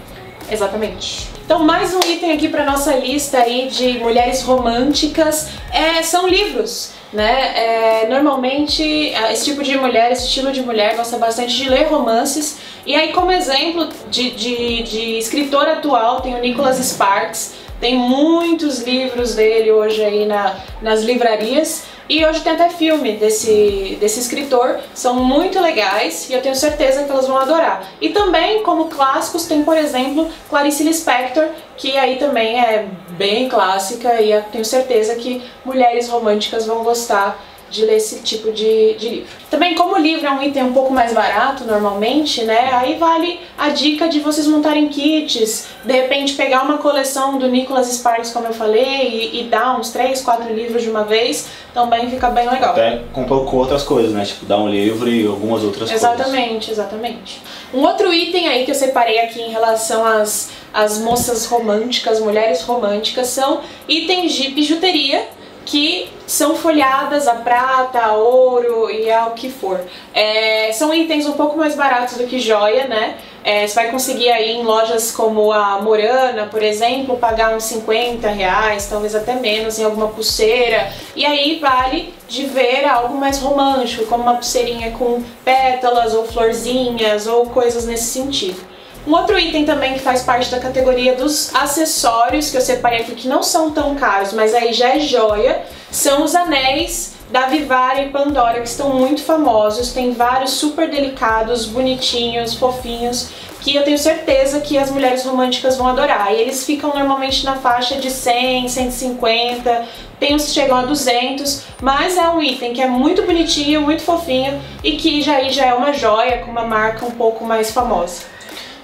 Exatamente. 0.49 1.29
Então 1.45 1.63
mais 1.63 1.93
um 1.93 1.99
item 1.99 2.33
aqui 2.33 2.49
para 2.49 2.65
nossa 2.65 2.93
lista 2.95 3.37
aí 3.37 3.69
de 3.69 3.99
mulheres 3.99 4.41
românticas 4.41 5.49
é, 5.71 6.01
são 6.03 6.27
livros. 6.27 6.91
Né? 7.11 8.03
É, 8.03 8.07
normalmente 8.07 9.13
é, 9.13 9.33
esse 9.33 9.45
tipo 9.45 9.61
de 9.61 9.77
mulher, 9.77 10.11
esse 10.11 10.27
estilo 10.27 10.51
de 10.51 10.61
mulher 10.61 10.95
gosta 10.95 11.17
bastante 11.17 11.55
de 11.55 11.69
ler 11.69 11.87
romances. 11.87 12.59
E 12.85 12.95
aí 12.95 13.11
como 13.11 13.31
exemplo 13.31 13.89
de, 14.09 14.31
de, 14.31 14.83
de 14.83 15.17
escritor 15.17 15.67
atual 15.67 16.21
tem 16.21 16.35
o 16.35 16.39
Nicholas 16.39 16.77
Sparks, 16.77 17.55
tem 17.81 17.97
muitos 17.97 18.79
livros 18.79 19.35
dele 19.35 19.71
hoje 19.71 20.03
aí 20.03 20.25
na, 20.25 20.55
nas 20.81 21.01
livrarias 21.01 21.83
e 22.09 22.25
hoje 22.25 22.41
tem 22.41 22.53
até 22.53 22.69
filme 22.69 23.13
desse, 23.13 23.97
desse 23.99 24.19
escritor, 24.19 24.79
são 24.93 25.15
muito 25.15 25.59
legais 25.59 26.29
e 26.29 26.33
eu 26.33 26.41
tenho 26.41 26.55
certeza 26.55 27.03
que 27.03 27.11
elas 27.11 27.27
vão 27.27 27.37
adorar. 27.37 27.89
E 28.01 28.09
também, 28.09 28.63
como 28.63 28.85
clássicos, 28.85 29.45
tem, 29.45 29.63
por 29.63 29.77
exemplo, 29.77 30.29
Clarice 30.49 30.83
Lispector, 30.83 31.49
que 31.77 31.97
aí 31.97 32.17
também 32.17 32.59
é 32.59 32.87
bem 33.11 33.47
clássica 33.47 34.21
e 34.21 34.31
eu 34.31 34.43
tenho 34.51 34.65
certeza 34.65 35.15
que 35.15 35.41
mulheres 35.63 36.09
românticas 36.09 36.65
vão 36.65 36.83
gostar 36.83 37.39
de 37.71 37.85
ler 37.85 37.95
esse 37.95 38.19
tipo 38.19 38.51
de, 38.51 38.93
de 38.95 39.09
livro. 39.09 39.27
Também, 39.49 39.73
como 39.75 39.95
o 39.95 39.97
livro 39.97 40.27
é 40.27 40.31
um 40.31 40.43
item 40.43 40.63
um 40.63 40.73
pouco 40.73 40.93
mais 40.93 41.13
barato 41.13 41.63
normalmente, 41.63 42.43
né? 42.43 42.69
Aí 42.73 42.95
vale 42.95 43.39
a 43.57 43.69
dica 43.69 44.09
de 44.09 44.19
vocês 44.19 44.45
montarem 44.45 44.89
kits, 44.89 45.67
de 45.83 45.93
repente 45.93 46.33
pegar 46.33 46.63
uma 46.63 46.77
coleção 46.77 47.39
do 47.39 47.47
Nicholas 47.47 47.87
Sparks, 47.87 48.31
como 48.31 48.47
eu 48.47 48.53
falei, 48.53 49.31
e, 49.33 49.41
e 49.41 49.43
dar 49.45 49.79
uns 49.79 49.89
3, 49.89 50.21
4 50.21 50.53
livros 50.53 50.83
de 50.83 50.89
uma 50.89 51.05
vez, 51.05 51.47
também 51.73 52.09
fica 52.09 52.29
bem 52.29 52.49
legal. 52.49 52.71
Até 52.71 53.01
compor 53.13 53.49
com 53.49 53.57
outras 53.57 53.83
coisas, 53.83 54.11
né? 54.11 54.25
Tipo, 54.25 54.45
dar 54.45 54.57
um 54.57 54.69
livro 54.69 55.09
e 55.09 55.25
algumas 55.25 55.63
outras 55.63 55.89
exatamente, 55.89 56.23
coisas. 56.23 56.37
Exatamente, 56.37 56.71
exatamente. 56.71 57.41
Um 57.73 57.81
outro 57.83 58.13
item 58.13 58.49
aí 58.49 58.65
que 58.65 58.71
eu 58.71 58.75
separei 58.75 59.19
aqui 59.19 59.41
em 59.41 59.49
relação 59.49 60.05
às, 60.05 60.51
às 60.73 60.97
moças 60.97 61.45
românticas, 61.45 62.19
mulheres 62.19 62.61
românticas, 62.63 63.27
são 63.27 63.61
itens 63.87 64.33
de 64.33 64.49
bijuteria 64.49 65.25
que 65.65 66.09
são 66.25 66.55
folhadas 66.55 67.27
a 67.27 67.35
prata, 67.35 67.99
a 67.99 68.13
ouro 68.13 68.89
e 68.89 69.11
ao 69.11 69.31
que 69.31 69.49
for. 69.49 69.79
É, 70.13 70.71
são 70.71 70.93
itens 70.93 71.27
um 71.27 71.33
pouco 71.33 71.57
mais 71.57 71.75
baratos 71.75 72.17
do 72.17 72.25
que 72.25 72.39
joia, 72.39 72.87
né? 72.87 73.17
É, 73.43 73.65
você 73.65 73.73
vai 73.73 73.91
conseguir 73.91 74.29
aí 74.29 74.51
em 74.51 74.63
lojas 74.63 75.11
como 75.11 75.51
a 75.51 75.81
Morana, 75.81 76.45
por 76.45 76.61
exemplo, 76.61 77.17
pagar 77.17 77.55
uns 77.55 77.63
50 77.63 78.29
reais, 78.29 78.87
talvez 78.87 79.15
até 79.15 79.33
menos, 79.33 79.79
em 79.79 79.83
alguma 79.83 80.09
pulseira. 80.09 80.91
E 81.15 81.25
aí 81.25 81.59
vale 81.59 82.13
de 82.27 82.45
ver 82.45 82.85
algo 82.85 83.17
mais 83.17 83.39
romântico, 83.39 84.05
como 84.05 84.23
uma 84.23 84.35
pulseirinha 84.35 84.91
com 84.91 85.23
pétalas 85.43 86.13
ou 86.13 86.25
florzinhas 86.25 87.25
ou 87.27 87.47
coisas 87.47 87.85
nesse 87.85 88.05
sentido. 88.05 88.70
Um 89.05 89.13
outro 89.13 89.37
item 89.39 89.65
também 89.65 89.93
que 89.93 89.99
faz 89.99 90.21
parte 90.21 90.51
da 90.51 90.59
categoria 90.59 91.15
dos 91.15 91.53
acessórios, 91.55 92.51
que 92.51 92.57
eu 92.57 92.61
separei 92.61 93.01
aqui, 93.01 93.15
que 93.15 93.27
não 93.27 93.41
são 93.41 93.71
tão 93.71 93.95
caros, 93.95 94.31
mas 94.31 94.53
aí 94.53 94.73
já 94.73 94.95
é 94.95 94.99
joia, 94.99 95.63
são 95.89 96.23
os 96.23 96.35
anéis 96.35 97.13
da 97.31 97.47
Vivara 97.47 98.03
e 98.03 98.09
Pandora, 98.09 98.61
que 98.61 98.67
estão 98.67 98.89
muito 98.89 99.23
famosos, 99.23 99.91
tem 99.91 100.11
vários 100.11 100.51
super 100.51 100.89
delicados, 100.89 101.65
bonitinhos, 101.65 102.53
fofinhos, 102.53 103.29
que 103.61 103.75
eu 103.75 103.83
tenho 103.83 103.97
certeza 103.97 104.59
que 104.59 104.77
as 104.77 104.91
mulheres 104.91 105.23
românticas 105.23 105.77
vão 105.77 105.87
adorar. 105.87 106.33
E 106.33 106.41
eles 106.41 106.65
ficam 106.65 106.93
normalmente 106.93 107.45
na 107.45 107.55
faixa 107.55 107.95
de 107.95 108.11
100, 108.11 108.67
150, 108.67 109.87
tem 110.19 110.35
uns 110.35 110.45
que 110.45 110.51
chegam 110.51 110.77
a 110.77 110.81
200, 110.83 111.63
mas 111.81 112.17
é 112.17 112.27
um 112.29 112.41
item 112.41 112.73
que 112.73 112.81
é 112.81 112.87
muito 112.87 113.23
bonitinho, 113.23 113.81
muito 113.81 114.03
fofinho 114.03 114.61
e 114.83 114.97
que 114.97 115.21
já, 115.21 115.41
já 115.49 115.67
é 115.67 115.73
uma 115.73 115.93
joia 115.93 116.39
com 116.39 116.51
uma 116.51 116.65
marca 116.65 117.05
um 117.05 117.11
pouco 117.11 117.45
mais 117.45 117.71
famosa. 117.71 118.30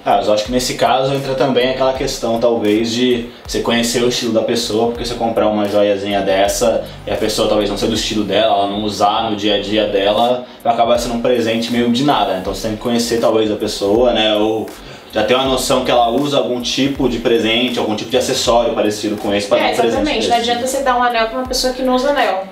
Ah, 0.06 0.22
eu 0.24 0.34
acho 0.34 0.46
que 0.46 0.52
nesse 0.52 0.76
caso 0.76 1.14
entra 1.14 1.36
também 1.36 1.72
aquela 1.72 1.92
questão, 1.92 2.40
talvez, 2.40 2.92
de 2.92 3.30
você 3.46 3.60
conhecer 3.60 4.02
o 4.02 4.08
estilo 4.08 4.32
da 4.32 4.42
pessoa, 4.42 4.88
porque 4.88 5.04
você 5.04 5.16
comprar 5.16 5.50
uma 5.50 5.68
joiazinha 5.68 6.22
dessa 6.22 6.86
e 7.06 7.12
a 7.12 7.16
pessoa 7.18 7.50
talvez 7.50 7.70
não 7.70 7.78
ser 7.78 7.88
do 7.88 7.96
estilo 7.96 8.24
dela, 8.24 8.54
ela 8.54 8.68
não 8.68 8.84
usar 8.84 9.30
no 9.30 9.36
dia 9.36 9.56
a 9.56 9.62
dia 9.62 9.86
dela, 9.88 10.46
vai 10.64 10.74
acabar 10.74 10.98
sendo 10.98 11.16
um 11.16 11.22
presente 11.22 11.72
meio 11.72 11.92
de 11.92 12.04
nada. 12.04 12.38
Então 12.38 12.56
você 12.56 12.70
tem 12.70 12.78
que 12.78 12.84
conhecer 12.84 13.20
talvez 13.20 13.52
a 13.52 13.56
pessoa, 13.58 14.14
né? 14.14 14.34
Ou 14.36 14.66
já 15.12 15.24
ter 15.24 15.36
uma 15.36 15.46
noção 15.46 15.84
que 15.84 15.92
ela 15.92 16.10
usa 16.10 16.38
algum 16.38 16.62
tipo 16.62 17.10
de 17.10 17.20
presente, 17.20 17.78
algum 17.78 17.96
tipo 17.96 18.10
de 18.10 18.18
acessório 18.18 18.74
parecido 18.74 19.18
com 19.18 19.34
esse 19.34 19.48
para 19.48 19.58
é, 19.58 19.62
um 19.62 19.76
presente. 19.76 19.88
Exatamente, 19.88 20.28
não 20.30 20.38
adianta 20.38 20.68
você 20.68 20.84
dar 20.84 20.98
um 20.98 21.04
anel 21.04 21.28
para 21.28 21.40
uma 21.40 21.48
pessoa 21.48 21.74
que 21.74 21.82
não 21.82 21.96
usa 21.96 22.12
anel. 22.12 22.46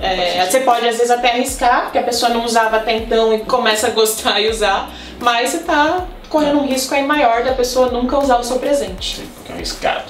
É, 0.00 0.46
você 0.46 0.60
pode 0.60 0.86
às 0.88 0.96
vezes 0.96 1.10
até 1.10 1.32
arriscar, 1.32 1.82
porque 1.84 1.98
a 1.98 2.02
pessoa 2.02 2.30
não 2.30 2.44
usava 2.44 2.76
até 2.76 2.96
então 2.96 3.34
e 3.34 3.40
começa 3.40 3.88
a 3.88 3.90
gostar 3.90 4.40
e 4.40 4.48
usar, 4.48 4.90
mas 5.18 5.50
você 5.50 5.58
tá 5.58 6.06
correndo 6.30 6.60
um 6.60 6.66
risco 6.66 6.94
aí 6.94 7.04
maior 7.04 7.42
da 7.42 7.52
pessoa 7.52 7.90
nunca 7.90 8.16
usar 8.18 8.38
o 8.38 8.44
seu 8.44 8.58
presente. 8.58 9.16
Sim, 9.16 9.28
porque 9.34 9.52
é 9.52 9.54
arriscado. 9.56 10.04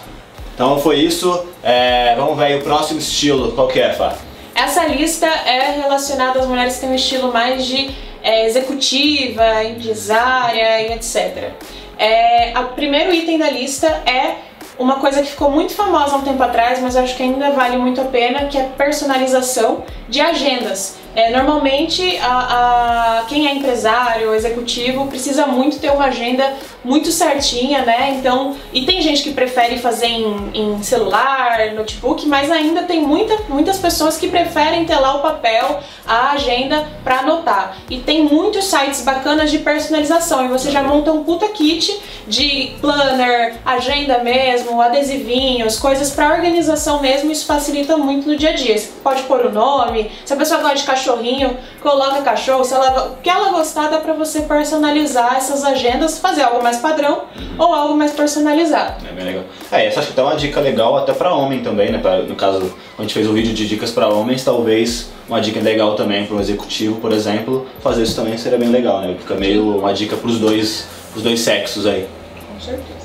Então 0.55 0.79
foi 0.79 0.99
isso. 0.99 1.47
É, 1.62 2.15
vamos 2.15 2.37
ver 2.37 2.45
aí 2.45 2.59
o 2.59 2.62
próximo 2.62 3.00
estilo. 3.00 3.53
Qual 3.53 3.67
que 3.67 3.81
é, 3.81 3.93
Fá? 3.95 4.15
Essa 4.55 4.85
lista 4.87 5.27
é 5.27 5.81
relacionada 5.81 6.39
às 6.39 6.47
mulheres 6.47 6.75
que 6.75 6.81
têm 6.81 6.91
um 6.91 6.95
estilo 6.95 7.33
mais 7.33 7.65
de 7.65 7.91
é, 8.23 8.47
executiva, 8.47 9.65
empresária 9.65 10.83
e 10.83 10.93
etc. 10.93 11.53
É, 11.99 12.53
o 12.59 12.75
primeiro 12.75 13.12
item 13.12 13.39
da 13.39 13.50
lista 13.50 13.87
é 14.07 14.37
uma 14.79 14.95
coisa 14.97 15.23
que 15.23 15.29
ficou 15.29 15.50
muito 15.50 15.75
famosa 15.75 16.15
há 16.15 16.19
um 16.19 16.23
tempo 16.23 16.43
atrás, 16.43 16.81
mas 16.81 16.95
eu 16.95 17.03
acho 17.03 17.15
que 17.15 17.23
ainda 17.23 17.50
vale 17.50 17.77
muito 17.77 18.00
a 18.00 18.05
pena, 18.05 18.47
que 18.47 18.57
é 18.57 18.62
personalização 18.77 19.85
de 20.09 20.21
agendas. 20.21 20.97
É, 21.14 21.31
normalmente, 21.31 22.19
a, 22.19 23.21
a, 23.21 23.25
quem 23.25 23.49
é 23.49 23.55
empresário 23.55 24.33
executivo 24.35 25.07
precisa 25.07 25.47
muito 25.47 25.79
ter 25.79 25.90
uma 25.90 26.07
agenda 26.07 26.55
muito 26.85 27.11
certinha, 27.11 27.85
né? 27.85 28.17
Então, 28.19 28.57
e 28.73 28.87
tem 28.87 29.02
gente 29.02 29.23
que 29.23 29.33
prefere 29.33 29.79
fazer 29.79 30.07
em, 30.07 30.50
em 30.55 30.83
celular, 30.83 31.75
notebook, 31.75 32.26
mas 32.26 32.50
ainda 32.50 32.85
tem 32.85 33.00
muita, 33.00 33.37
muitas 33.49 33.79
pessoas 33.79 34.17
que 34.17 34.29
preferem 34.29 34.85
ter 34.85 34.97
lá 34.97 35.17
o 35.17 35.21
papel, 35.21 35.81
a 36.07 36.31
agenda 36.33 36.88
para 37.02 37.19
anotar. 37.19 37.76
E 37.90 37.99
tem 37.99 38.25
muitos 38.25 38.67
sites 38.67 39.02
bacanas 39.02 39.50
de 39.50 39.59
personalização 39.59 40.45
e 40.45 40.49
você 40.49 40.71
já 40.71 40.83
monta 40.83 41.12
um 41.12 41.25
puta 41.25 41.49
kit 41.49 42.00
de 42.26 42.75
planner, 42.81 43.57
agenda 43.64 44.19
mesmo, 44.19 44.81
adesivinhos, 44.81 45.79
coisas 45.79 46.11
para 46.11 46.33
organização 46.33 47.00
mesmo. 47.00 47.31
Isso 47.31 47.47
facilita 47.47 47.97
muito 47.97 48.29
no 48.29 48.37
dia 48.37 48.50
a 48.50 48.55
dia. 48.55 48.79
Você 48.79 48.90
pode 49.02 49.23
pôr 49.25 49.47
o 49.47 49.52
nome, 49.52 50.11
se 50.25 50.33
a 50.33 50.37
pessoa 50.37 50.61
gosta 50.61 50.76
de 50.76 50.85
cachorrinho, 51.00 51.57
coloca 51.80 52.21
cachorro, 52.23 52.64
se 52.64 52.75
ela, 52.75 53.09
o 53.09 53.16
que 53.23 53.30
ela 53.30 53.50
gostar 53.50 53.88
dá 53.88 53.99
para 53.99 54.12
você 54.12 54.42
personalizar 54.42 55.37
essas 55.37 55.64
agendas, 55.64 56.19
fazer 56.19 56.42
algo 56.42 56.62
mais 56.62 56.76
padrão 56.76 57.23
uhum. 57.35 57.54
ou 57.59 57.75
algo 57.75 57.97
mais 57.97 58.12
personalizado. 58.12 59.04
É 59.09 59.12
bem 59.12 59.25
legal. 59.25 59.45
É, 59.73 59.87
essa 59.87 60.00
acho 60.00 60.12
que 60.12 60.21
é 60.21 60.23
uma 60.23 60.37
dica 60.37 60.61
legal 60.61 60.97
até 60.97 61.12
para 61.12 61.35
homem 61.35 61.62
também, 61.62 61.90
né? 61.90 61.99
Pra, 61.99 62.19
no 62.19 62.37
caso, 62.37 62.75
a 62.99 63.02
gente 63.02 63.14
fez 63.14 63.26
um 63.26 63.33
vídeo 63.33 63.54
de 63.54 63.66
dicas 63.66 63.90
para 63.90 64.09
homens, 64.09 64.45
talvez 64.45 65.11
uma 65.28 65.40
dica 65.40 65.61
legal 65.61 65.95
também 65.95 66.26
para 66.26 66.37
um 66.37 66.40
executivo, 66.40 67.00
por 67.00 67.12
exemplo, 67.12 67.66
fazer 67.80 68.02
isso 68.02 68.16
também 68.16 68.37
seria 68.37 68.59
bem 68.59 68.69
legal, 68.69 69.00
né? 69.00 69.16
Fica 69.19 69.35
meio 69.35 69.78
uma 69.78 69.95
dica 69.95 70.16
para 70.16 70.28
os 70.28 70.38
dois, 70.38 70.87
os 71.16 71.23
dois 71.23 71.40
sexos 71.40 71.87
aí. 71.87 72.07
Com 72.52 72.61
certeza. 72.61 73.00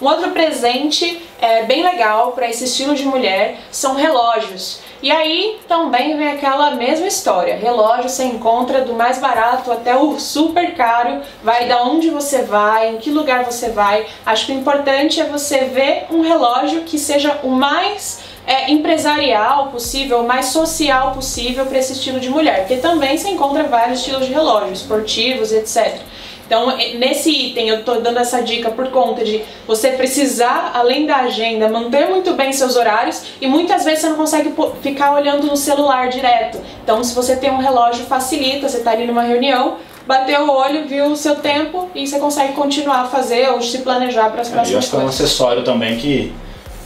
Um 0.00 0.06
outro 0.06 0.30
presente 0.30 1.22
é, 1.40 1.64
bem 1.64 1.82
legal 1.82 2.32
para 2.32 2.48
esse 2.48 2.64
estilo 2.64 2.94
de 2.94 3.04
mulher 3.04 3.58
são 3.70 3.94
relógios. 3.94 4.80
E 5.02 5.10
aí 5.10 5.58
também 5.68 6.16
vem 6.16 6.28
aquela 6.28 6.70
mesma 6.72 7.06
história. 7.06 7.56
Relógio 7.56 8.08
você 8.08 8.24
encontra 8.24 8.80
do 8.80 8.94
mais 8.94 9.18
barato 9.18 9.70
até 9.70 9.96
o 9.96 10.18
super 10.18 10.74
caro, 10.74 11.20
vai 11.42 11.68
da 11.68 11.82
onde 11.82 12.10
você 12.10 12.42
vai, 12.42 12.94
em 12.94 12.98
que 12.98 13.10
lugar 13.10 13.44
você 13.44 13.70
vai. 13.70 14.06
Acho 14.24 14.46
que 14.46 14.52
o 14.52 14.58
importante 14.58 15.20
é 15.20 15.24
você 15.24 15.64
ver 15.64 16.06
um 16.10 16.22
relógio 16.22 16.82
que 16.82 16.98
seja 16.98 17.40
o 17.42 17.50
mais 17.50 18.20
é, 18.46 18.70
empresarial 18.70 19.68
possível, 19.68 20.20
o 20.20 20.26
mais 20.26 20.46
social 20.46 21.12
possível 21.12 21.66
para 21.66 21.78
esse 21.78 21.92
estilo 21.92 22.20
de 22.20 22.30
mulher, 22.30 22.60
porque 22.60 22.76
também 22.76 23.18
se 23.18 23.28
encontra 23.28 23.64
vários 23.64 23.98
estilos 23.98 24.26
de 24.26 24.32
relógios, 24.32 24.80
esportivos, 24.80 25.52
etc. 25.52 26.00
Então, 26.46 26.76
nesse 26.98 27.30
item, 27.30 27.68
eu 27.68 27.80
estou 27.80 28.00
dando 28.00 28.18
essa 28.18 28.40
dica 28.40 28.70
por 28.70 28.88
conta 28.90 29.24
de 29.24 29.42
você 29.66 29.90
precisar, 29.90 30.70
além 30.74 31.04
da 31.04 31.16
agenda, 31.16 31.68
manter 31.68 32.08
muito 32.08 32.34
bem 32.34 32.52
seus 32.52 32.76
horários 32.76 33.22
e 33.40 33.46
muitas 33.48 33.84
vezes 33.84 34.00
você 34.00 34.08
não 34.10 34.16
consegue 34.16 34.54
ficar 34.80 35.14
olhando 35.14 35.46
no 35.46 35.56
celular 35.56 36.08
direto. 36.08 36.60
Então, 36.82 37.02
se 37.02 37.14
você 37.14 37.36
tem 37.36 37.50
um 37.50 37.58
relógio, 37.58 38.04
facilita, 38.04 38.68
você 38.68 38.78
está 38.78 38.92
ali 38.92 39.06
numa 39.06 39.22
reunião, 39.22 39.78
bateu 40.06 40.46
o 40.46 40.50
olho, 40.50 40.86
viu 40.86 41.06
o 41.06 41.16
seu 41.16 41.34
tempo 41.34 41.90
e 41.94 42.06
você 42.06 42.18
consegue 42.20 42.52
continuar 42.52 43.02
a 43.02 43.06
fazer 43.06 43.50
ou 43.50 43.60
se 43.60 43.78
planejar 43.78 44.30
para 44.30 44.42
as 44.42 44.48
próximas 44.48 44.70
é, 44.70 44.74
eu 44.74 44.78
acho 44.78 44.90
que 44.90 44.96
é 44.96 44.98
um 45.00 45.08
acessório 45.08 45.64
também 45.64 45.96
que 45.98 46.32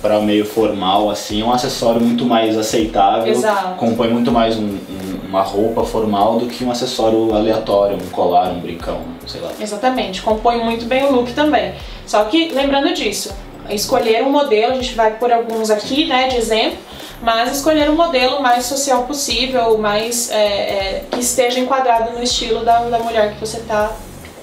para 0.00 0.18
meio 0.20 0.46
formal 0.46 1.10
assim, 1.10 1.42
é 1.42 1.44
um 1.44 1.52
acessório 1.52 2.00
muito 2.00 2.24
mais 2.24 2.56
aceitável, 2.56 3.30
Exato. 3.30 3.74
compõe 3.74 4.08
muito 4.08 4.32
mais 4.32 4.56
um, 4.56 4.62
um 4.62 5.09
uma 5.30 5.42
roupa 5.42 5.84
formal 5.84 6.38
do 6.40 6.46
que 6.46 6.64
um 6.64 6.72
acessório 6.72 7.32
aleatório, 7.32 7.96
um 7.96 8.10
colar, 8.10 8.50
um 8.50 8.58
brincão, 8.58 9.00
sei 9.26 9.40
lá. 9.40 9.52
Exatamente, 9.60 10.22
compõe 10.22 10.58
muito 10.58 10.84
bem 10.86 11.04
o 11.04 11.12
look 11.12 11.32
também. 11.32 11.72
Só 12.04 12.24
que 12.24 12.50
lembrando 12.50 12.92
disso, 12.92 13.32
escolher 13.70 14.24
um 14.24 14.30
modelo, 14.30 14.72
a 14.72 14.74
gente 14.74 14.94
vai 14.94 15.12
por 15.12 15.32
alguns 15.32 15.70
aqui, 15.70 16.06
né, 16.06 16.26
de 16.26 16.36
exemplo, 16.36 16.78
mas 17.22 17.56
escolher 17.56 17.88
um 17.88 17.94
modelo 17.94 18.42
mais 18.42 18.66
social 18.66 19.04
possível, 19.04 19.78
mais 19.78 20.30
é, 20.30 20.36
é, 20.36 21.04
que 21.08 21.20
esteja 21.20 21.60
enquadrado 21.60 22.12
no 22.12 22.22
estilo 22.22 22.64
da, 22.64 22.80
da 22.80 22.98
mulher 22.98 23.34
que 23.34 23.40
você 23.40 23.58
está 23.58 23.92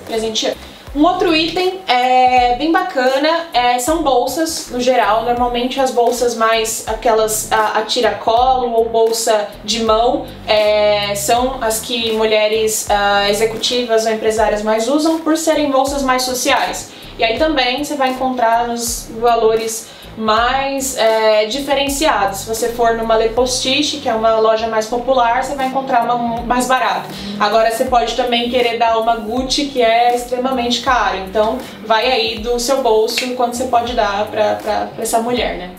presenteando. 0.06 0.67
Um 0.98 1.06
outro 1.06 1.36
item 1.36 1.80
é 1.88 2.56
bem 2.56 2.72
bacana 2.72 3.30
é, 3.54 3.78
são 3.78 4.02
bolsas 4.02 4.70
no 4.72 4.82
geral. 4.82 5.26
Normalmente 5.26 5.80
as 5.80 5.92
bolsas 5.92 6.34
mais 6.34 6.88
aquelas 6.88 7.52
a, 7.52 7.78
a 7.78 7.82
tiracolo 7.84 8.72
ou 8.72 8.90
bolsa 8.90 9.48
de 9.64 9.84
mão 9.84 10.26
é, 10.48 11.14
são 11.14 11.60
as 11.62 11.80
que 11.80 12.14
mulheres 12.14 12.88
uh, 12.90 13.30
executivas 13.30 14.08
ou 14.08 14.12
empresárias 14.12 14.64
mais 14.64 14.88
usam 14.88 15.20
por 15.20 15.38
serem 15.38 15.70
bolsas 15.70 16.02
mais 16.02 16.24
sociais. 16.24 16.90
E 17.20 17.24
aí 17.24 17.38
também 17.38 17.84
você 17.84 17.94
vai 17.94 18.10
encontrar 18.10 18.68
nos 18.68 19.08
valores 19.20 19.90
mais 20.18 20.98
é, 20.98 21.46
diferenciados. 21.46 22.40
Se 22.40 22.48
você 22.48 22.70
for 22.70 22.96
numa 22.96 23.16
Le 23.16 23.30
Postiche, 23.30 23.98
que 23.98 24.10
é 24.10 24.14
uma 24.16 24.40
loja 24.40 24.68
mais 24.68 24.88
popular, 24.88 25.44
você 25.44 25.56
vai 25.56 25.68
encontrar 25.68 26.04
uma 26.04 26.42
mais 26.42 26.68
barata. 26.68 27.08
Agora 27.40 27.70
você 27.72 27.86
pode 27.86 28.16
também 28.16 28.50
querer 28.50 28.80
dar 28.80 28.98
uma 28.98 29.16
Gucci, 29.18 29.68
que 29.68 29.82
é 29.82 30.16
extremamente 30.16 30.82
caro. 30.82 31.18
Então 31.20 31.60
vai 31.86 32.12
aí 32.12 32.40
do 32.40 32.60
seu 32.60 32.82
bolso 32.82 33.36
quanto 33.36 33.56
você 33.56 33.66
pode 33.66 33.94
dar 33.94 34.26
para 34.26 34.90
essa 34.98 35.20
mulher, 35.20 35.58
né? 35.58 35.72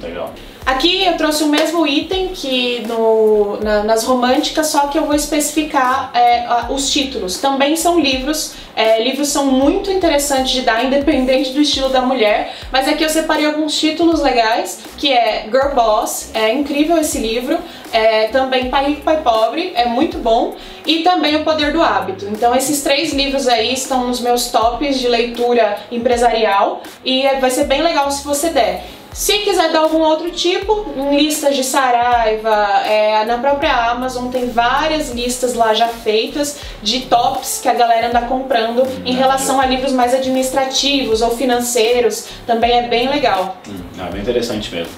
Legal. 0.00 0.30
Aqui 0.64 1.04
eu 1.04 1.16
trouxe 1.16 1.42
o 1.42 1.48
mesmo 1.48 1.84
item 1.84 2.28
que 2.28 2.84
no, 2.86 3.58
na, 3.60 3.82
nas 3.82 4.04
românticas, 4.04 4.68
só 4.68 4.86
que 4.86 4.96
eu 4.96 5.06
vou 5.06 5.14
especificar 5.14 6.12
é, 6.14 6.46
os 6.70 6.88
títulos. 6.88 7.38
Também 7.38 7.74
são 7.76 7.98
livros, 7.98 8.54
é, 8.76 9.02
livros 9.02 9.28
são 9.28 9.46
muito 9.46 9.90
interessantes 9.90 10.52
de 10.52 10.62
dar, 10.62 10.84
independente 10.86 11.50
do 11.50 11.60
estilo 11.60 11.88
da 11.88 12.00
mulher, 12.00 12.54
mas 12.70 12.86
aqui 12.86 13.02
eu 13.02 13.08
separei 13.08 13.46
alguns 13.46 13.76
títulos 13.78 14.22
legais, 14.22 14.84
que 14.96 15.12
é 15.12 15.48
Girl 15.50 15.74
Boss, 15.74 16.30
é 16.32 16.52
incrível 16.52 16.96
esse 16.96 17.18
livro, 17.18 17.58
é, 17.92 18.28
também 18.28 18.70
Pai 18.70 18.86
Rico, 18.86 19.02
Pai 19.02 19.20
Pobre, 19.20 19.72
é 19.74 19.84
muito 19.86 20.16
bom, 20.18 20.54
e 20.86 21.00
também 21.00 21.34
O 21.36 21.44
Poder 21.44 21.72
do 21.72 21.82
Hábito. 21.82 22.26
Então 22.26 22.54
esses 22.54 22.82
três 22.82 23.12
livros 23.12 23.48
aí 23.48 23.74
estão 23.74 24.06
nos 24.06 24.20
meus 24.20 24.46
tops 24.50 25.00
de 25.00 25.08
leitura 25.08 25.78
empresarial 25.90 26.82
e 27.04 27.26
vai 27.40 27.50
ser 27.50 27.64
bem 27.64 27.82
legal 27.82 28.08
se 28.12 28.24
você 28.24 28.50
der. 28.50 28.84
Se 29.12 29.38
quiser 29.40 29.70
dar 29.70 29.80
algum 29.80 30.00
outro 30.00 30.30
tipo, 30.30 30.86
listas 31.10 31.54
de 31.54 31.62
Saraiva, 31.62 32.82
é, 32.86 33.24
na 33.26 33.36
própria 33.36 33.90
Amazon 33.90 34.30
tem 34.30 34.48
várias 34.48 35.10
listas 35.10 35.54
lá 35.54 35.74
já 35.74 35.88
feitas 35.88 36.58
de 36.82 37.02
tops 37.02 37.60
que 37.62 37.68
a 37.68 37.74
galera 37.74 38.08
anda 38.08 38.22
comprando 38.22 38.82
hum, 38.82 39.02
em 39.04 39.14
relação 39.14 39.60
a 39.60 39.66
livros 39.66 39.92
mais 39.92 40.14
administrativos 40.14 41.20
ou 41.20 41.30
financeiros, 41.36 42.26
também 42.46 42.72
é 42.72 42.88
bem 42.88 43.08
legal. 43.08 43.58
Hum, 43.68 43.82
é 44.00 44.10
bem 44.10 44.22
interessante 44.22 44.74
mesmo. 44.74 44.94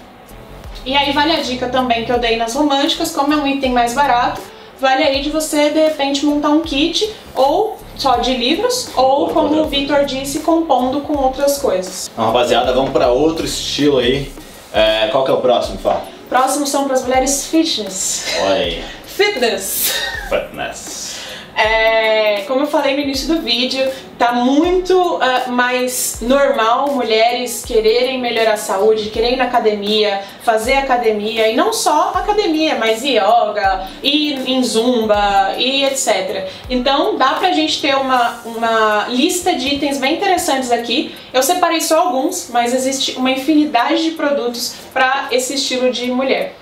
E 0.86 0.94
aí 0.94 1.12
vale 1.12 1.32
a 1.32 1.40
dica 1.40 1.68
também 1.68 2.04
que 2.04 2.12
eu 2.12 2.18
dei 2.18 2.36
nas 2.36 2.54
românticas, 2.54 3.10
como 3.10 3.32
é 3.32 3.36
um 3.36 3.46
item 3.46 3.72
mais 3.72 3.94
barato, 3.94 4.40
vale 4.78 5.02
aí 5.02 5.22
de 5.22 5.30
você 5.30 5.70
de 5.70 5.80
repente 5.80 6.24
montar 6.24 6.50
um 6.50 6.60
kit 6.60 7.12
ou 7.34 7.78
só 7.96 8.16
de 8.16 8.34
livros 8.36 8.88
ou 8.96 9.28
como 9.28 9.60
o 9.62 9.68
Victor 9.68 10.04
disse, 10.04 10.40
compondo 10.40 11.00
com 11.00 11.16
outras 11.16 11.58
coisas. 11.58 12.10
Então, 12.12 12.26
rapaziada, 12.26 12.72
vamos 12.72 12.90
para 12.90 13.08
outro 13.08 13.44
estilo 13.44 13.98
aí. 13.98 14.32
É, 14.72 15.08
qual 15.08 15.24
que 15.24 15.30
é 15.30 15.34
o 15.34 15.40
próximo, 15.40 15.78
Fá? 15.78 16.02
Próximo 16.28 16.66
são 16.66 16.84
para 16.84 16.94
as 16.94 17.04
mulheres 17.04 17.46
fitness. 17.46 18.34
Oi. 18.50 18.82
Fitness. 19.06 19.92
Fitness. 20.28 21.16
É, 21.56 22.42
como 22.48 22.62
eu 22.62 22.66
falei 22.66 22.96
no 22.96 23.02
início 23.02 23.28
do 23.28 23.40
vídeo, 23.40 23.88
tá 24.18 24.32
muito 24.32 25.16
uh, 25.16 25.50
mais 25.50 26.18
normal 26.20 26.92
mulheres 26.92 27.64
quererem 27.64 28.20
melhorar 28.20 28.52
a 28.52 28.56
saúde, 28.56 29.10
quererem 29.10 29.34
ir 29.34 29.38
na 29.38 29.44
academia, 29.44 30.22
fazer 30.42 30.74
academia, 30.74 31.48
e 31.48 31.56
não 31.56 31.72
só 31.72 32.12
academia, 32.14 32.76
mas 32.76 33.02
yoga, 33.04 33.88
ir 34.02 34.48
em 34.48 34.62
zumba 34.62 35.54
e 35.58 35.84
etc. 35.84 36.48
Então 36.70 37.16
dá 37.16 37.34
pra 37.34 37.52
gente 37.52 37.80
ter 37.80 37.96
uma, 37.96 38.40
uma 38.44 39.06
lista 39.08 39.54
de 39.54 39.74
itens 39.74 39.98
bem 39.98 40.14
interessantes 40.14 40.70
aqui. 40.70 41.14
Eu 41.32 41.42
separei 41.42 41.80
só 41.80 42.00
alguns, 42.00 42.48
mas 42.50 42.74
existe 42.74 43.16
uma 43.18 43.30
infinidade 43.30 44.02
de 44.02 44.10
produtos 44.12 44.74
para 44.92 45.28
esse 45.30 45.54
estilo 45.54 45.90
de 45.90 46.10
mulher. 46.10 46.54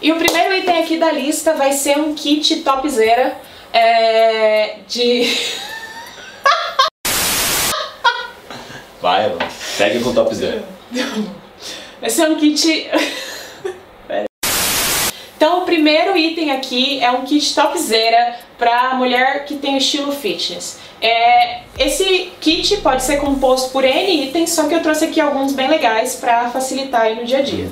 E 0.00 0.12
o 0.12 0.16
primeiro 0.16 0.54
item 0.54 0.82
aqui 0.82 0.96
da 0.98 1.10
lista 1.10 1.54
vai 1.54 1.72
ser 1.72 1.96
um 1.98 2.14
kit 2.14 2.56
topzera 2.56 3.36
é, 3.72 4.76
de. 4.86 5.32
Vai, 9.04 9.28
mano. 9.28 9.50
Segue 9.50 10.02
com 10.02 10.08
o 10.08 10.14
top 10.14 10.34
zero. 10.34 10.62
Vai 12.00 12.08
ser 12.08 12.26
um 12.26 12.36
kit. 12.36 12.90
Então, 15.36 15.62
o 15.62 15.66
primeiro 15.66 16.16
item 16.16 16.52
aqui 16.52 17.04
é 17.04 17.10
um 17.10 17.22
kit 17.22 17.54
topzera 17.54 18.36
para 18.56 18.94
mulher 18.94 19.44
que 19.44 19.56
tem 19.56 19.74
o 19.74 19.76
estilo 19.76 20.10
fitness. 20.10 20.78
É, 21.02 21.60
esse 21.78 22.32
kit 22.40 22.78
pode 22.78 23.02
ser 23.02 23.18
composto 23.18 23.68
por 23.68 23.84
N 23.84 24.24
itens, 24.24 24.52
só 24.52 24.66
que 24.66 24.74
eu 24.74 24.80
trouxe 24.80 25.04
aqui 25.04 25.20
alguns 25.20 25.52
bem 25.52 25.68
legais 25.68 26.16
para 26.16 26.48
facilitar 26.48 27.14
no 27.14 27.26
dia 27.26 27.40
a 27.40 27.42
dia. 27.42 27.70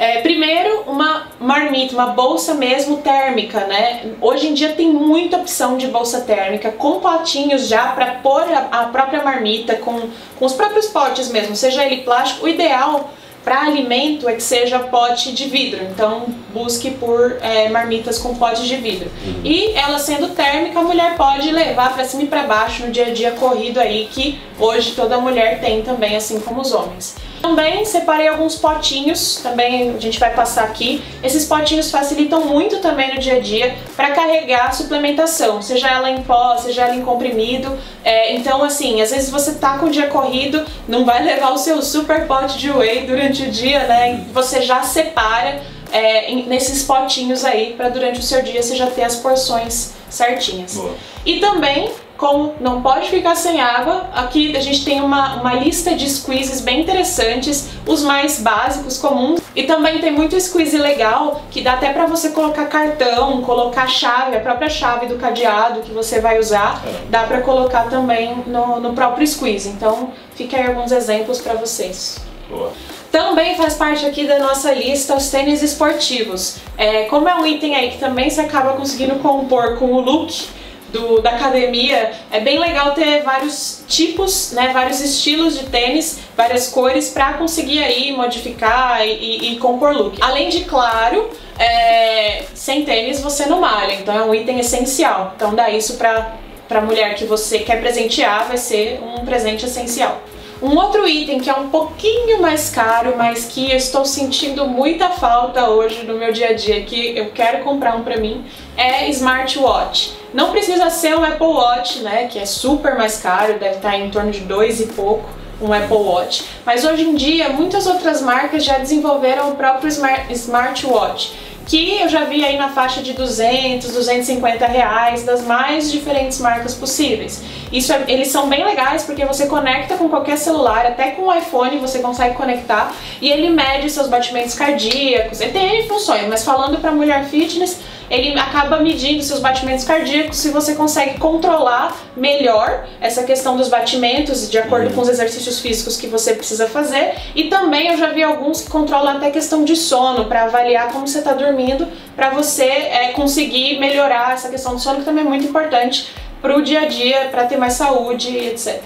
É, 0.00 0.22
primeiro, 0.22 0.84
uma 0.86 1.26
marmita, 1.38 1.92
uma 1.92 2.06
bolsa 2.06 2.54
mesmo 2.54 3.02
térmica, 3.02 3.66
né? 3.66 4.14
Hoje 4.18 4.48
em 4.48 4.54
dia 4.54 4.72
tem 4.72 4.90
muita 4.90 5.36
opção 5.36 5.76
de 5.76 5.88
bolsa 5.88 6.22
térmica, 6.22 6.72
com 6.72 7.00
potinhos 7.00 7.68
já 7.68 7.88
para 7.88 8.12
pôr 8.12 8.44
a, 8.44 8.68
a, 8.80 8.84
própria 8.86 9.22
marmita, 9.22 9.76
com, 9.76 10.08
com 10.38 10.46
os 10.46 10.54
próprios 10.54 10.86
potes 10.86 11.28
mesmo, 11.28 11.54
seja 11.54 11.84
ele 11.84 11.98
plástico. 11.98 12.46
O 12.46 12.48
ideal 12.48 13.12
para 13.44 13.60
alimento 13.60 14.26
é 14.26 14.32
que 14.32 14.42
seja 14.42 14.78
pote 14.78 15.32
de 15.32 15.50
vidro, 15.50 15.84
então 15.84 16.28
busque 16.50 16.92
por 16.92 17.36
é, 17.42 17.68
marmitas 17.68 18.18
com 18.18 18.34
potes 18.34 18.64
de 18.64 18.76
vidro. 18.76 19.10
Uhum. 19.22 19.42
E 19.44 19.72
ela 19.72 19.98
sendo 19.98 20.30
térmica, 20.30 20.80
a 20.80 20.82
mulher 20.82 21.14
pode 21.14 21.52
levar 21.52 21.92
para 21.92 22.06
cima 22.06 22.22
e 22.22 22.26
para 22.26 22.44
baixo 22.44 22.86
no 22.86 22.90
dia 22.90 23.08
a 23.08 23.10
dia 23.10 23.32
corrido 23.32 23.78
aí, 23.78 24.08
que 24.10 24.40
hoje 24.58 24.92
toda 24.92 25.20
mulher 25.20 25.60
tem 25.60 25.82
também, 25.82 26.16
assim 26.16 26.40
como 26.40 26.62
os 26.62 26.72
homens. 26.72 27.16
Também 27.40 27.84
separei 27.84 28.28
alguns 28.28 28.56
potinhos, 28.56 29.36
também 29.42 29.94
a 29.96 29.98
gente 29.98 30.20
vai 30.20 30.34
passar 30.34 30.64
aqui. 30.64 31.02
Esses 31.22 31.46
potinhos 31.46 31.90
facilitam 31.90 32.44
muito 32.44 32.78
também 32.78 33.14
no 33.14 33.20
dia 33.20 33.36
a 33.36 33.40
dia 33.40 33.74
para 33.96 34.10
carregar 34.10 34.66
a 34.66 34.72
suplementação, 34.72 35.62
seja 35.62 35.88
ela 35.88 36.10
em 36.10 36.22
pó, 36.22 36.56
seja 36.58 36.82
ela 36.82 36.94
em 36.94 37.02
comprimido. 37.02 37.78
É, 38.04 38.34
então, 38.34 38.62
assim, 38.62 39.00
às 39.00 39.10
vezes 39.10 39.30
você 39.30 39.54
tá 39.54 39.78
com 39.78 39.86
o 39.86 39.90
dia 39.90 40.08
corrido, 40.08 40.64
não 40.86 41.04
vai 41.04 41.22
levar 41.22 41.52
o 41.52 41.58
seu 41.58 41.80
super 41.82 42.26
pote 42.26 42.58
de 42.58 42.70
whey 42.70 43.06
durante 43.06 43.44
o 43.44 43.50
dia, 43.50 43.84
né? 43.84 44.26
Você 44.32 44.60
já 44.60 44.82
separa 44.82 45.62
é, 45.92 46.32
nesses 46.46 46.82
potinhos 46.82 47.44
aí 47.44 47.74
para 47.74 47.88
durante 47.88 48.20
o 48.20 48.22
seu 48.22 48.42
dia 48.42 48.62
você 48.62 48.76
já 48.76 48.86
ter 48.86 49.04
as 49.04 49.16
porções 49.16 49.92
certinhas. 50.08 50.74
Boa. 50.74 50.94
E 51.24 51.40
também 51.40 51.90
como 52.20 52.54
não 52.60 52.82
pode 52.82 53.08
ficar 53.08 53.34
sem 53.34 53.62
água, 53.62 54.10
aqui 54.12 54.54
a 54.54 54.60
gente 54.60 54.84
tem 54.84 55.00
uma, 55.00 55.36
uma 55.36 55.54
lista 55.54 55.94
de 55.94 56.08
squeezes 56.08 56.60
bem 56.60 56.82
interessantes, 56.82 57.70
os 57.86 58.02
mais 58.02 58.38
básicos, 58.38 58.98
comuns, 58.98 59.40
e 59.56 59.62
também 59.62 60.00
tem 60.00 60.12
muito 60.12 60.38
squeeze 60.38 60.76
legal 60.76 61.40
que 61.50 61.62
dá 61.62 61.72
até 61.72 61.94
para 61.94 62.04
você 62.04 62.28
colocar 62.28 62.66
cartão, 62.66 63.40
colocar 63.40 63.88
chave, 63.88 64.36
a 64.36 64.40
própria 64.40 64.68
chave 64.68 65.06
do 65.06 65.16
cadeado 65.16 65.80
que 65.80 65.92
você 65.92 66.20
vai 66.20 66.38
usar, 66.38 66.82
é. 66.86 67.08
dá 67.08 67.22
para 67.22 67.40
colocar 67.40 67.88
também 67.88 68.44
no, 68.46 68.78
no 68.78 68.92
próprio 68.92 69.26
squeeze. 69.26 69.70
Então, 69.70 70.12
fica 70.34 70.58
aí 70.58 70.66
alguns 70.66 70.92
exemplos 70.92 71.40
para 71.40 71.54
vocês. 71.54 72.18
Boa. 72.50 72.70
Também 73.10 73.56
faz 73.56 73.74
parte 73.74 74.04
aqui 74.04 74.26
da 74.26 74.38
nossa 74.38 74.74
lista 74.74 75.16
os 75.16 75.30
tênis 75.30 75.62
esportivos. 75.62 76.58
É, 76.76 77.04
como 77.04 77.26
é 77.26 77.34
um 77.34 77.46
item 77.46 77.74
aí 77.76 77.90
que 77.90 77.98
também 77.98 78.28
se 78.28 78.42
acaba 78.42 78.74
conseguindo 78.74 79.16
compor 79.20 79.78
com 79.78 79.86
o 79.86 80.00
look, 80.00 80.60
do, 80.92 81.20
da 81.20 81.30
academia, 81.30 82.12
é 82.30 82.40
bem 82.40 82.58
legal 82.58 82.92
ter 82.92 83.22
vários 83.22 83.84
tipos, 83.88 84.52
né, 84.52 84.70
vários 84.72 85.00
estilos 85.00 85.58
de 85.58 85.66
tênis, 85.66 86.20
várias 86.36 86.68
cores 86.68 87.10
para 87.10 87.34
conseguir 87.34 87.82
aí 87.82 88.12
modificar 88.12 89.06
e, 89.06 89.12
e, 89.12 89.52
e, 89.52 89.56
compor 89.58 89.92
look. 89.92 90.18
Além 90.20 90.48
de, 90.48 90.64
claro, 90.64 91.30
é, 91.58 92.44
sem 92.54 92.84
tênis 92.84 93.20
você 93.20 93.46
não 93.46 93.60
malha, 93.60 93.94
então 93.94 94.14
é 94.14 94.22
um 94.22 94.34
item 94.34 94.58
essencial. 94.58 95.32
Então 95.36 95.54
dá 95.54 95.70
isso 95.70 95.96
para 95.96 96.38
para 96.70 96.80
mulher 96.80 97.16
que 97.16 97.24
você 97.24 97.58
quer 97.58 97.80
presentear, 97.80 98.46
vai 98.46 98.56
ser 98.56 99.00
um 99.02 99.24
presente 99.24 99.66
essencial. 99.66 100.22
Um 100.62 100.76
outro 100.76 101.08
item 101.08 101.40
que 101.40 101.50
é 101.50 101.54
um 101.54 101.68
pouquinho 101.68 102.40
mais 102.40 102.70
caro, 102.70 103.14
mas 103.16 103.46
que 103.46 103.72
eu 103.72 103.76
estou 103.76 104.04
sentindo 104.04 104.66
muita 104.66 105.08
falta 105.08 105.68
hoje 105.68 106.04
no 106.04 106.14
meu 106.14 106.32
dia 106.32 106.50
a 106.50 106.52
dia, 106.52 106.82
que 106.82 107.16
eu 107.18 107.30
quero 107.30 107.64
comprar 107.64 107.96
um 107.96 108.04
para 108.04 108.18
mim, 108.18 108.44
é 108.76 109.08
smartwatch. 109.08 110.12
Não 110.32 110.50
precisa 110.50 110.88
ser 110.90 111.16
um 111.16 111.24
Apple 111.24 111.46
Watch, 111.46 112.00
né, 112.00 112.28
que 112.28 112.38
é 112.38 112.46
super 112.46 112.96
mais 112.96 113.20
caro, 113.20 113.58
deve 113.58 113.76
estar 113.76 113.96
em 113.96 114.10
torno 114.10 114.30
de 114.30 114.40
dois 114.40 114.80
e 114.80 114.86
pouco 114.86 115.28
um 115.60 115.72
Apple 115.72 115.96
Watch. 115.96 116.44
Mas 116.64 116.84
hoje 116.84 117.02
em 117.02 117.14
dia, 117.14 117.50
muitas 117.50 117.86
outras 117.86 118.22
marcas 118.22 118.64
já 118.64 118.78
desenvolveram 118.78 119.50
o 119.50 119.56
próprio 119.56 119.88
smartwatch 120.30 121.34
que 121.70 122.00
eu 122.00 122.08
já 122.08 122.24
vi 122.24 122.44
aí 122.44 122.56
na 122.56 122.70
faixa 122.70 123.00
de 123.00 123.12
200, 123.12 123.92
250 123.92 124.66
reais 124.66 125.22
das 125.22 125.44
mais 125.44 125.92
diferentes 125.92 126.40
marcas 126.40 126.74
possíveis. 126.74 127.44
Isso 127.72 127.92
é, 127.92 128.02
eles 128.08 128.26
são 128.26 128.48
bem 128.48 128.64
legais 128.64 129.04
porque 129.04 129.24
você 129.24 129.46
conecta 129.46 129.96
com 129.96 130.08
qualquer 130.08 130.36
celular, 130.36 130.84
até 130.84 131.12
com 131.12 131.28
o 131.28 131.32
iPhone 131.32 131.78
você 131.78 132.00
consegue 132.00 132.34
conectar 132.34 132.92
e 133.20 133.30
ele 133.30 133.50
mede 133.50 133.88
seus 133.88 134.08
batimentos 134.08 134.54
cardíacos. 134.54 135.40
Ele 135.40 135.52
tem 135.52 135.86
funções, 135.86 136.26
mas 136.26 136.44
falando 136.44 136.78
para 136.80 136.90
mulher 136.90 137.24
fitness, 137.26 137.78
ele 138.10 138.38
acaba 138.38 138.78
medindo 138.80 139.22
seus 139.22 139.38
batimentos 139.38 139.84
cardíacos 139.84 140.36
se 140.36 140.50
você 140.50 140.74
consegue 140.74 141.18
controlar 141.18 141.96
melhor 142.16 142.86
essa 143.00 143.22
questão 143.22 143.56
dos 143.56 143.68
batimentos 143.68 144.50
de 144.50 144.58
acordo 144.58 144.88
uhum. 144.88 144.94
com 144.94 145.00
os 145.02 145.08
exercícios 145.08 145.60
físicos 145.60 145.96
que 145.96 146.08
você 146.08 146.34
precisa 146.34 146.66
fazer. 146.66 147.14
E 147.36 147.44
também 147.44 147.88
eu 147.88 147.96
já 147.96 148.08
vi 148.08 148.22
alguns 148.22 148.62
que 148.62 148.70
controlam 148.70 149.16
até 149.16 149.30
questão 149.30 149.64
de 149.64 149.76
sono 149.76 150.24
para 150.24 150.44
avaliar 150.44 150.88
como 150.92 151.06
você 151.06 151.18
está 151.18 151.32
dormindo, 151.32 151.86
para 152.16 152.30
você 152.30 152.64
é, 152.64 153.12
conseguir 153.12 153.78
melhorar 153.78 154.34
essa 154.34 154.48
questão 154.48 154.74
do 154.74 154.80
sono 154.80 154.98
que 154.98 155.04
também 155.04 155.24
é 155.24 155.28
muito 155.28 155.46
importante 155.46 156.10
para 156.42 156.56
o 156.56 156.62
dia 156.62 156.80
a 156.80 156.86
dia, 156.86 157.28
para 157.30 157.44
ter 157.44 157.58
mais 157.58 157.74
saúde, 157.74 158.36
etc. 158.36 158.80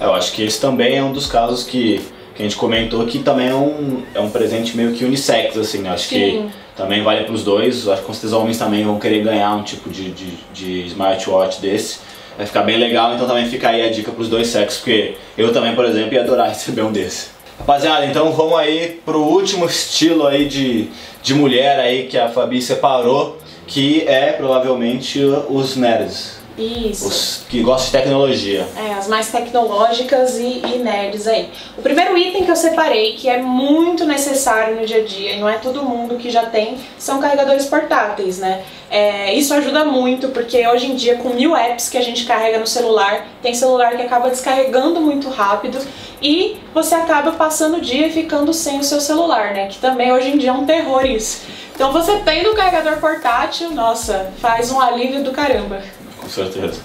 Eu 0.00 0.14
acho 0.14 0.32
que 0.32 0.42
esse 0.42 0.60
também 0.60 0.96
é 0.96 1.02
um 1.02 1.12
dos 1.12 1.26
casos 1.26 1.64
que, 1.64 2.00
que 2.34 2.42
a 2.42 2.44
gente 2.44 2.56
comentou 2.56 3.06
que 3.06 3.20
também 3.20 3.48
é 3.48 3.54
um, 3.54 4.02
é 4.14 4.20
um 4.20 4.30
presente 4.30 4.76
meio 4.76 4.92
que 4.92 5.04
unissex, 5.04 5.56
assim, 5.56 5.78
né? 5.78 5.90
Acho 5.90 6.08
Sim. 6.08 6.16
que 6.16 6.67
também 6.78 7.02
vale 7.02 7.24
para 7.24 7.34
os 7.34 7.42
dois. 7.42 7.88
Acho 7.88 8.00
que 8.00 8.06
com 8.06 8.14
certeza 8.14 8.38
homens 8.38 8.56
também 8.56 8.84
vão 8.84 8.98
querer 9.00 9.22
ganhar 9.24 9.54
um 9.56 9.64
tipo 9.64 9.90
de, 9.90 10.12
de, 10.12 10.38
de 10.54 10.86
smartwatch 10.86 11.60
desse. 11.60 11.98
Vai 12.36 12.46
ficar 12.46 12.62
bem 12.62 12.78
legal, 12.78 13.12
então 13.14 13.26
também 13.26 13.46
fica 13.46 13.68
aí 13.68 13.82
a 13.82 13.90
dica 13.90 14.12
para 14.12 14.22
os 14.22 14.28
dois 14.28 14.46
sexos, 14.46 14.78
porque 14.78 15.16
eu 15.36 15.52
também, 15.52 15.74
por 15.74 15.84
exemplo, 15.84 16.14
ia 16.14 16.22
adorar 16.22 16.48
receber 16.48 16.82
um 16.82 16.92
desse. 16.92 17.30
Rapaziada, 17.58 18.06
então 18.06 18.32
vamos 18.32 18.56
aí 18.56 19.00
pro 19.04 19.20
último 19.20 19.66
estilo 19.66 20.24
aí 20.24 20.46
de, 20.46 20.88
de 21.20 21.34
mulher 21.34 21.80
aí 21.80 22.06
que 22.06 22.16
a 22.16 22.28
Fabi 22.28 22.62
separou, 22.62 23.36
que 23.66 24.06
é 24.06 24.32
provavelmente 24.32 25.20
os 25.50 25.74
nerds. 25.74 26.37
Isso. 26.58 27.06
Os 27.06 27.44
que 27.48 27.62
gostam 27.62 27.86
de 27.86 28.04
tecnologia. 28.04 28.66
É, 28.76 28.94
as 28.94 29.06
mais 29.06 29.30
tecnológicas 29.30 30.38
e, 30.38 30.60
e, 30.64 30.78
nerds 30.78 31.26
aí. 31.28 31.48
O 31.76 31.82
primeiro 31.82 32.18
item 32.18 32.44
que 32.44 32.50
eu 32.50 32.56
separei, 32.56 33.14
que 33.14 33.28
é 33.28 33.40
muito 33.40 34.04
necessário 34.04 34.74
no 34.74 34.84
dia 34.84 34.98
a 35.02 35.04
dia, 35.04 35.34
e 35.34 35.40
não 35.40 35.48
é 35.48 35.58
todo 35.58 35.82
mundo 35.82 36.16
que 36.16 36.30
já 36.30 36.46
tem, 36.46 36.76
são 36.98 37.20
carregadores 37.20 37.66
portáteis, 37.66 38.38
né? 38.38 38.64
É, 38.90 39.32
isso 39.34 39.54
ajuda 39.54 39.84
muito, 39.84 40.28
porque 40.28 40.66
hoje 40.66 40.90
em 40.90 40.96
dia, 40.96 41.16
com 41.16 41.28
mil 41.30 41.56
apps 41.56 41.88
que 41.88 41.96
a 41.96 42.02
gente 42.02 42.24
carrega 42.24 42.58
no 42.58 42.66
celular, 42.66 43.26
tem 43.40 43.54
celular 43.54 43.96
que 43.96 44.02
acaba 44.02 44.28
descarregando 44.28 45.00
muito 45.00 45.28
rápido 45.28 45.78
e 46.20 46.56
você 46.74 46.94
acaba 46.94 47.32
passando 47.32 47.76
o 47.76 47.80
dia 47.80 48.08
e 48.08 48.12
ficando 48.12 48.52
sem 48.52 48.80
o 48.80 48.84
seu 48.84 49.00
celular, 49.00 49.52
né? 49.54 49.68
Que 49.68 49.78
também 49.78 50.12
hoje 50.12 50.30
em 50.30 50.38
dia 50.38 50.50
é 50.50 50.52
um 50.52 50.66
terror 50.66 51.04
isso. 51.06 51.42
Então 51.74 51.92
você 51.92 52.16
tendo 52.24 52.50
um 52.50 52.54
carregador 52.56 52.98
portátil, 52.98 53.70
nossa, 53.70 54.32
faz 54.40 54.72
um 54.72 54.80
alívio 54.80 55.22
do 55.22 55.30
caramba. 55.30 55.80
Com 56.28 56.30
certeza. 56.30 56.80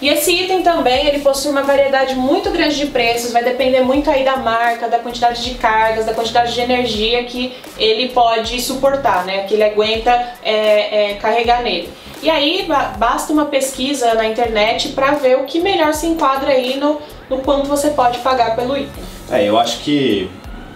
E 0.00 0.08
esse 0.08 0.32
item 0.32 0.62
também, 0.62 1.08
ele 1.08 1.18
possui 1.18 1.50
uma 1.50 1.62
variedade 1.62 2.14
muito 2.14 2.50
grande 2.50 2.74
de 2.74 2.86
preços, 2.86 3.32
vai 3.32 3.44
depender 3.44 3.82
muito 3.82 4.08
aí 4.08 4.24
da 4.24 4.36
marca, 4.38 4.88
da 4.88 4.98
quantidade 4.98 5.44
de 5.44 5.56
cargas, 5.56 6.06
da 6.06 6.14
quantidade 6.14 6.54
de 6.54 6.60
energia 6.60 7.24
que 7.24 7.52
ele 7.76 8.08
pode 8.08 8.62
suportar, 8.62 9.26
né? 9.26 9.44
Que 9.44 9.54
ele 9.54 9.64
aguenta 9.64 10.10
é, 10.42 11.10
é, 11.10 11.14
carregar 11.16 11.62
nele. 11.62 11.90
E 12.22 12.30
aí 12.30 12.66
basta 12.98 13.30
uma 13.32 13.46
pesquisa 13.46 14.14
na 14.14 14.26
internet 14.26 14.90
para 14.90 15.12
ver 15.12 15.36
o 15.36 15.44
que 15.44 15.60
melhor 15.60 15.92
se 15.92 16.06
enquadra 16.06 16.50
aí 16.50 16.78
no, 16.78 16.98
no 17.28 17.38
quanto 17.38 17.66
você 17.66 17.90
pode 17.90 18.18
pagar 18.18 18.56
pelo 18.56 18.76
item. 18.76 19.04
É, 19.30 19.46
eu 19.46 19.58
acho 19.58 19.80
que, 19.80 20.30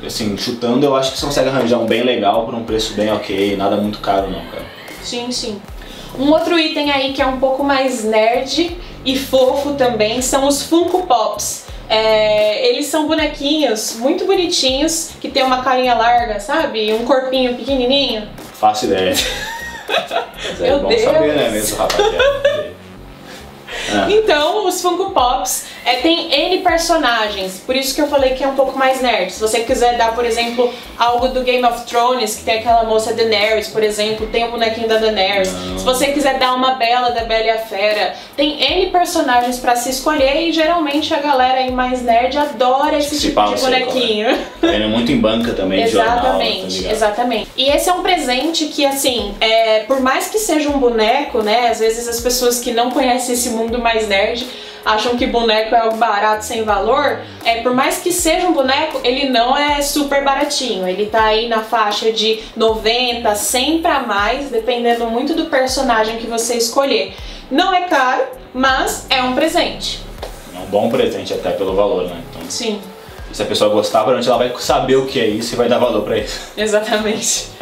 assim, 0.05 0.37
chutando, 0.37 0.85
eu 0.85 0.95
acho 0.95 1.13
que 1.13 1.19
você 1.19 1.27
consegue 1.27 1.49
arranjar 1.49 1.79
um 1.79 1.87
bem 1.87 2.03
legal 2.03 2.45
por 2.45 2.55
um 2.55 2.65
preço 2.65 2.93
bem 2.93 3.11
ok, 3.11 3.57
nada 3.57 3.77
muito 3.77 4.01
caro 4.01 4.31
não, 4.31 4.45
cara. 4.47 4.65
Sim, 5.03 5.31
sim. 5.33 5.61
Um 6.19 6.31
outro 6.31 6.59
item 6.59 6.91
aí 6.91 7.13
que 7.13 7.21
é 7.21 7.27
um 7.27 7.39
pouco 7.39 7.65
mais 7.65 8.05
nerd 8.05 8.77
e 9.05 9.19
fofo 9.19 9.75
também 9.75 10.23
são 10.23 10.47
os 10.47 10.63
Funko 10.63 11.07
Pops. 11.07 11.65
É, 11.89 12.69
eles 12.69 12.87
são 12.87 13.07
bonequinhos 13.07 13.97
muito 13.97 14.25
bonitinhos, 14.25 15.11
que 15.21 15.29
tem 15.29 15.43
uma 15.43 15.63
carinha 15.63 15.95
larga, 15.95 16.41
sabe? 16.41 16.93
Um 16.95 17.05
corpinho 17.05 17.55
pequenininho. 17.57 18.29
Fácil 18.55 18.89
ideia. 18.91 19.15
Mas 19.87 20.61
é 20.61 20.69
Meu 20.69 20.81
bom 20.81 20.89
Deus. 20.89 21.03
saber, 21.03 21.35
né, 21.35 21.51
mesmo, 21.51 21.77
rapaziada? 21.77 22.17
É. 22.17 22.75
Então, 24.09 24.67
os 24.67 24.81
Funko 24.81 25.11
Pops 25.11 25.67
é, 25.85 25.97
tem 25.97 26.33
N 26.33 26.59
personagens, 26.63 27.63
por 27.65 27.77
isso 27.77 27.95
que 27.95 28.01
eu 28.01 28.09
falei 28.09 28.35
que 28.35 28.43
é 28.43 28.49
um 28.49 28.55
pouco 28.55 28.79
mais 28.79 29.03
nerd. 29.03 29.33
Se 29.33 29.41
você 29.41 29.61
quiser 29.61 29.99
dar, 29.99 30.15
por 30.15 30.25
exemplo, 30.25 30.73
algo 30.99 31.29
do 31.29 31.43
Game 31.43 31.65
of 31.65 31.85
Thrones, 31.85 32.37
que 32.37 32.45
tem 32.45 32.59
aquela 32.59 32.85
moça 32.85 33.13
Daenerys, 33.13 33.69
por 33.69 33.83
exemplo, 33.83 34.27
tem 34.29 34.45
o 34.45 34.51
bonequinho 34.51 34.89
da 34.89 34.97
Daenerys. 34.97 35.53
Não. 35.53 35.79
Se 35.79 35.85
você 35.85 36.07
quiser 36.07 36.39
dar 36.39 36.55
uma 36.55 36.77
Bela 36.77 37.11
da 37.11 37.25
Bela 37.25 37.45
e 37.45 37.51
a 37.51 37.59
Fera, 37.59 38.15
tem 38.35 38.63
N 38.63 38.91
personagens 38.91 39.59
para 39.59 39.77
se 39.77 39.91
escolher 39.91 40.49
e 40.49 40.53
geralmente 40.53 41.13
a 41.13 41.21
galera 41.21 41.59
aí 41.61 41.71
mais 41.71 42.01
nerd 42.01 42.39
adora 42.39 42.97
esse 42.97 43.21
tipo 43.21 43.43
de 43.55 43.61
bonequinho. 43.61 44.39
Tem 44.61 44.89
muito 44.89 45.13
em 45.13 45.19
banca 45.19 45.53
também, 45.53 45.83
Exatamente, 45.83 46.71
jornal, 46.71 46.89
tá 46.89 46.93
exatamente. 46.93 47.51
E 47.57 47.69
esse 47.69 47.91
é 47.91 47.93
um 47.93 48.03
presente 48.03 48.67
que, 48.67 48.87
assim, 48.87 49.35
é, 49.41 49.81
por 49.81 50.01
mais 50.01 50.29
que 50.29 50.39
seja 50.39 50.71
um 50.71 50.79
boneco, 50.79 51.43
né, 51.43 51.69
às 51.69 51.79
vezes 51.79 52.09
as 52.09 52.21
pessoas 52.21 52.59
que 52.61 52.73
não 52.73 52.91
conhecem 52.91 53.35
esse 53.35 53.51
mundo 53.51 53.79
mais 53.79 54.09
nerd 54.09 54.47
acham 54.85 55.17
que 55.17 55.27
boneco 55.27 55.75
é 55.75 55.81
algo 55.81 55.97
barato 55.97 56.45
sem 56.45 56.63
valor, 56.63 57.21
é 57.45 57.63
por 57.63 57.75
mais 57.75 57.99
que 57.99 58.13
seja 58.13 58.47
um 58.47 58.53
boneco, 58.53 59.01
ele 59.03 59.29
não 59.29 59.57
é 59.57 59.81
super 59.81 60.23
baratinho. 60.23 60.87
Ele 60.87 61.07
tá 61.07 61.25
aí 61.25 61.49
na 61.49 61.63
faixa 61.63 62.13
de 62.13 62.41
90, 62.57 63.35
100 63.35 63.83
para 63.83 64.01
mais, 64.01 64.51
dependendo 64.51 65.07
muito 65.07 65.35
do 65.35 65.47
personagem 65.47 66.19
que 66.19 66.27
você 66.27 66.55
escolher. 66.55 67.15
Não 67.51 67.73
é 67.75 67.83
caro, 67.83 68.25
mas 68.53 69.07
é 69.11 69.23
um 69.23 69.35
presente. 69.35 70.01
É 70.55 70.59
um 70.59 70.67
bom 70.67 70.89
presente 70.89 71.33
até 71.33 71.51
pelo 71.51 71.75
valor, 71.75 72.05
né? 72.05 72.17
Então, 72.31 72.43
Sim. 72.49 72.81
Se 73.33 73.43
a 73.43 73.47
pessoa 73.47 73.69
gostar, 73.69 74.05
provavelmente 74.05 74.29
ela 74.29 74.39
vai 74.39 74.53
saber 74.61 74.95
o 74.95 75.07
que 75.07 75.19
é 75.19 75.27
isso 75.27 75.55
e 75.55 75.57
vai 75.57 75.69
dar 75.69 75.79
valor 75.79 76.03
para 76.03 76.19
isso. 76.19 76.53
Exatamente. 76.57 77.54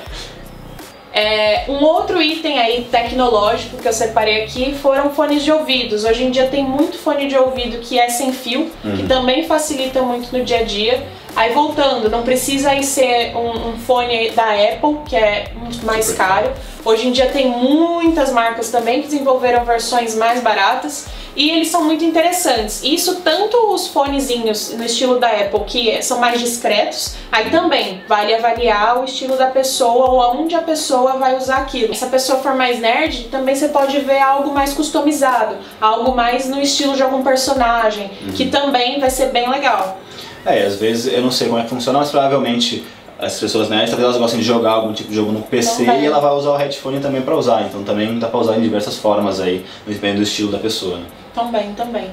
É, 1.12 1.66
um 1.68 1.84
outro 1.84 2.22
item 2.22 2.58
aí 2.58 2.88
tecnológico 2.90 3.76
que 3.76 3.86
eu 3.86 3.92
separei 3.92 4.44
aqui 4.44 4.74
foram 4.74 5.10
fones 5.10 5.42
de 5.42 5.52
ouvidos. 5.52 6.04
Hoje 6.04 6.24
em 6.24 6.30
dia 6.30 6.46
tem 6.46 6.64
muito 6.64 6.98
fone 6.98 7.28
de 7.28 7.36
ouvido 7.36 7.78
que 7.78 7.98
é 7.98 8.08
sem 8.08 8.32
fio, 8.32 8.70
uhum. 8.82 8.96
que 8.96 9.06
também 9.06 9.44
facilita 9.44 10.00
muito 10.02 10.36
no 10.36 10.42
dia 10.44 10.60
a 10.60 10.62
dia. 10.62 11.06
Aí 11.34 11.52
voltando, 11.52 12.10
não 12.10 12.22
precisa 12.22 12.70
aí 12.70 12.84
ser 12.84 13.34
um, 13.34 13.70
um 13.70 13.78
fone 13.78 14.30
da 14.30 14.52
Apple, 14.52 14.98
que 15.06 15.16
é 15.16 15.52
mais 15.82 16.12
caro. 16.12 16.52
Hoje 16.84 17.08
em 17.08 17.12
dia 17.12 17.26
tem 17.26 17.48
muitas 17.48 18.30
marcas 18.32 18.70
também 18.70 19.02
que 19.02 19.08
desenvolveram 19.08 19.64
versões 19.64 20.14
mais 20.14 20.42
baratas 20.42 21.06
e 21.34 21.50
eles 21.50 21.68
são 21.68 21.84
muito 21.84 22.04
interessantes. 22.04 22.82
Isso 22.82 23.22
tanto 23.22 23.56
os 23.72 23.86
fonezinhos 23.86 24.74
no 24.74 24.84
estilo 24.84 25.18
da 25.18 25.28
Apple, 25.28 25.64
que 25.66 26.02
são 26.02 26.18
mais 26.18 26.38
discretos, 26.40 27.14
aí 27.30 27.50
também 27.50 28.02
vale 28.06 28.34
avaliar 28.34 29.00
o 29.00 29.04
estilo 29.04 29.36
da 29.36 29.46
pessoa 29.46 30.10
ou 30.10 30.20
aonde 30.20 30.54
a 30.54 30.60
pessoa 30.60 31.14
vai 31.14 31.36
usar 31.36 31.58
aquilo. 31.58 31.94
Se 31.94 32.04
a 32.04 32.08
pessoa 32.08 32.40
for 32.40 32.54
mais 32.54 32.78
nerd, 32.78 33.28
também 33.30 33.54
você 33.54 33.68
pode 33.68 33.98
ver 34.00 34.20
algo 34.20 34.52
mais 34.52 34.74
customizado, 34.74 35.56
algo 35.80 36.14
mais 36.14 36.46
no 36.48 36.60
estilo 36.60 36.94
de 36.94 37.02
algum 37.02 37.22
personagem, 37.22 38.10
uhum. 38.20 38.32
que 38.32 38.50
também 38.50 39.00
vai 39.00 39.08
ser 39.08 39.26
bem 39.26 39.48
legal. 39.48 39.98
É, 40.44 40.62
às 40.62 40.76
vezes 40.76 41.12
eu 41.12 41.22
não 41.22 41.30
sei 41.30 41.48
como 41.48 41.60
é 41.60 41.62
que 41.62 41.70
funciona, 41.70 41.98
mas 41.98 42.10
provavelmente 42.10 42.84
as 43.18 43.38
pessoas 43.38 43.68
nerds, 43.68 43.90
talvez 43.90 44.08
elas 44.08 44.18
gostem 44.20 44.40
de 44.40 44.44
jogar 44.44 44.72
algum 44.72 44.92
tipo 44.92 45.08
de 45.08 45.14
jogo 45.14 45.30
no 45.30 45.42
PC 45.42 45.84
e 45.84 46.06
ela 46.06 46.18
vai 46.18 46.32
usar 46.32 46.50
o 46.50 46.56
headphone 46.56 46.98
também 46.98 47.22
para 47.22 47.36
usar. 47.36 47.62
Então 47.62 47.84
também 47.84 48.18
dá 48.18 48.26
para 48.26 48.40
usar 48.40 48.56
em 48.56 48.60
diversas 48.60 48.98
formas 48.98 49.40
aí, 49.40 49.64
dependendo 49.86 50.18
do 50.18 50.24
estilo 50.24 50.50
da 50.50 50.58
pessoa. 50.58 50.98
Né? 50.98 51.04
Também, 51.32 51.72
também. 51.74 52.10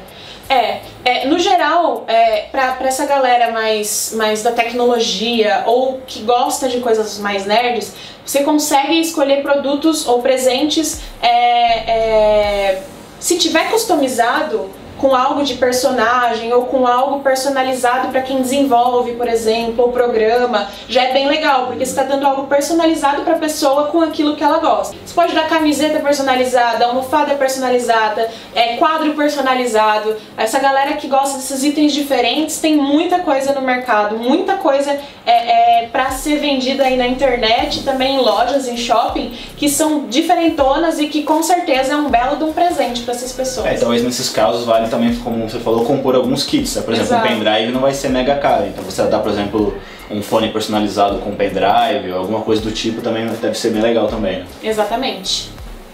É, 0.47 0.81
é, 1.05 1.27
no 1.27 1.37
geral, 1.37 2.05
é, 2.07 2.47
pra, 2.51 2.73
pra 2.73 2.87
essa 2.87 3.05
galera 3.05 3.51
mais, 3.51 4.13
mais 4.15 4.41
da 4.41 4.51
tecnologia 4.51 5.63
ou 5.65 6.01
que 6.05 6.21
gosta 6.21 6.67
de 6.67 6.79
coisas 6.79 7.19
mais 7.19 7.45
nerds, 7.45 7.93
você 8.25 8.43
consegue 8.43 8.99
escolher 8.99 9.41
produtos 9.41 10.07
ou 10.07 10.21
presentes 10.21 11.01
é, 11.21 11.91
é 11.91 12.83
se 13.19 13.37
tiver 13.37 13.69
customizado 13.69 14.69
com 14.99 15.15
algo 15.15 15.43
de 15.43 15.55
personagem 15.55 16.51
ou 16.53 16.65
com 16.65 16.85
algo 16.85 17.21
personalizado 17.21 18.09
para 18.09 18.21
quem 18.21 18.41
desenvolve, 18.41 19.13
por 19.13 19.27
exemplo, 19.27 19.85
o 19.85 19.91
programa, 19.91 20.67
já 20.87 21.03
é 21.03 21.13
bem 21.13 21.27
legal, 21.27 21.67
porque 21.67 21.85
você 21.85 21.91
está 21.91 22.03
dando 22.03 22.27
algo 22.27 22.47
personalizado 22.47 23.23
para 23.23 23.35
a 23.35 23.39
pessoa 23.39 23.87
com 23.87 24.01
aquilo 24.01 24.35
que 24.35 24.43
ela 24.43 24.59
gosta. 24.59 24.95
Você 25.05 25.13
pode 25.13 25.33
dar 25.33 25.47
camiseta 25.47 25.99
personalizada, 25.99 26.85
almofada 26.85 27.35
personalizada, 27.35 28.29
é, 28.53 28.75
quadro 28.75 29.13
personalizado. 29.13 30.17
Essa 30.37 30.59
galera 30.59 30.93
que 30.93 31.07
gosta 31.07 31.37
desses 31.37 31.63
itens 31.63 31.93
diferentes 31.93 32.59
tem 32.59 32.75
muita 32.75 33.19
coisa 33.19 33.53
no 33.53 33.61
mercado, 33.61 34.17
muita 34.17 34.55
coisa 34.55 34.91
é, 35.25 35.83
é 35.83 35.87
para 35.87 36.11
ser 36.11 36.39
vendida 36.39 36.83
aí 36.83 36.97
na 36.97 37.07
internet, 37.07 37.83
também 37.83 38.15
em 38.15 38.19
lojas, 38.19 38.67
em 38.67 38.75
shopping, 38.75 39.33
que 39.55 39.69
são 39.69 40.07
diferentonas 40.07 40.99
e 40.99 41.07
que 41.07 41.23
com 41.23 41.41
certeza 41.41 41.93
é 41.93 41.95
um 41.95 42.09
belo 42.09 42.35
de 42.35 42.43
um 42.43 42.51
presente 42.51 43.03
para 43.03 43.13
essas 43.13 43.31
pessoas. 43.31 43.65
É, 43.65 43.75
talvez 43.75 44.03
nesses 44.03 44.29
casos 44.29 44.65
vale 44.65 44.88
também, 44.89 45.15
como 45.17 45.49
você 45.49 45.59
falou, 45.59 45.85
compor 45.85 46.15
alguns 46.15 46.43
kits. 46.43 46.75
Né? 46.75 46.81
Por 46.81 46.93
exemplo, 46.93 47.13
Exato. 47.13 47.25
um 47.25 47.29
pendrive 47.29 47.71
não 47.71 47.81
vai 47.81 47.93
ser 47.93 48.09
mega 48.09 48.35
caro. 48.35 48.65
Então 48.67 48.83
você 48.83 49.03
dá, 49.03 49.19
por 49.19 49.31
exemplo, 49.31 49.77
um 50.09 50.21
fone 50.21 50.49
personalizado 50.49 51.19
com 51.19 51.31
pendrive, 51.35 52.11
alguma 52.11 52.41
coisa 52.41 52.61
do 52.61 52.71
tipo 52.71 53.01
também 53.01 53.25
deve 53.27 53.57
ser 53.57 53.71
bem 53.71 53.81
legal 53.81 54.07
também. 54.07 54.39
Né? 54.39 54.45
Exatamente. 54.63 55.51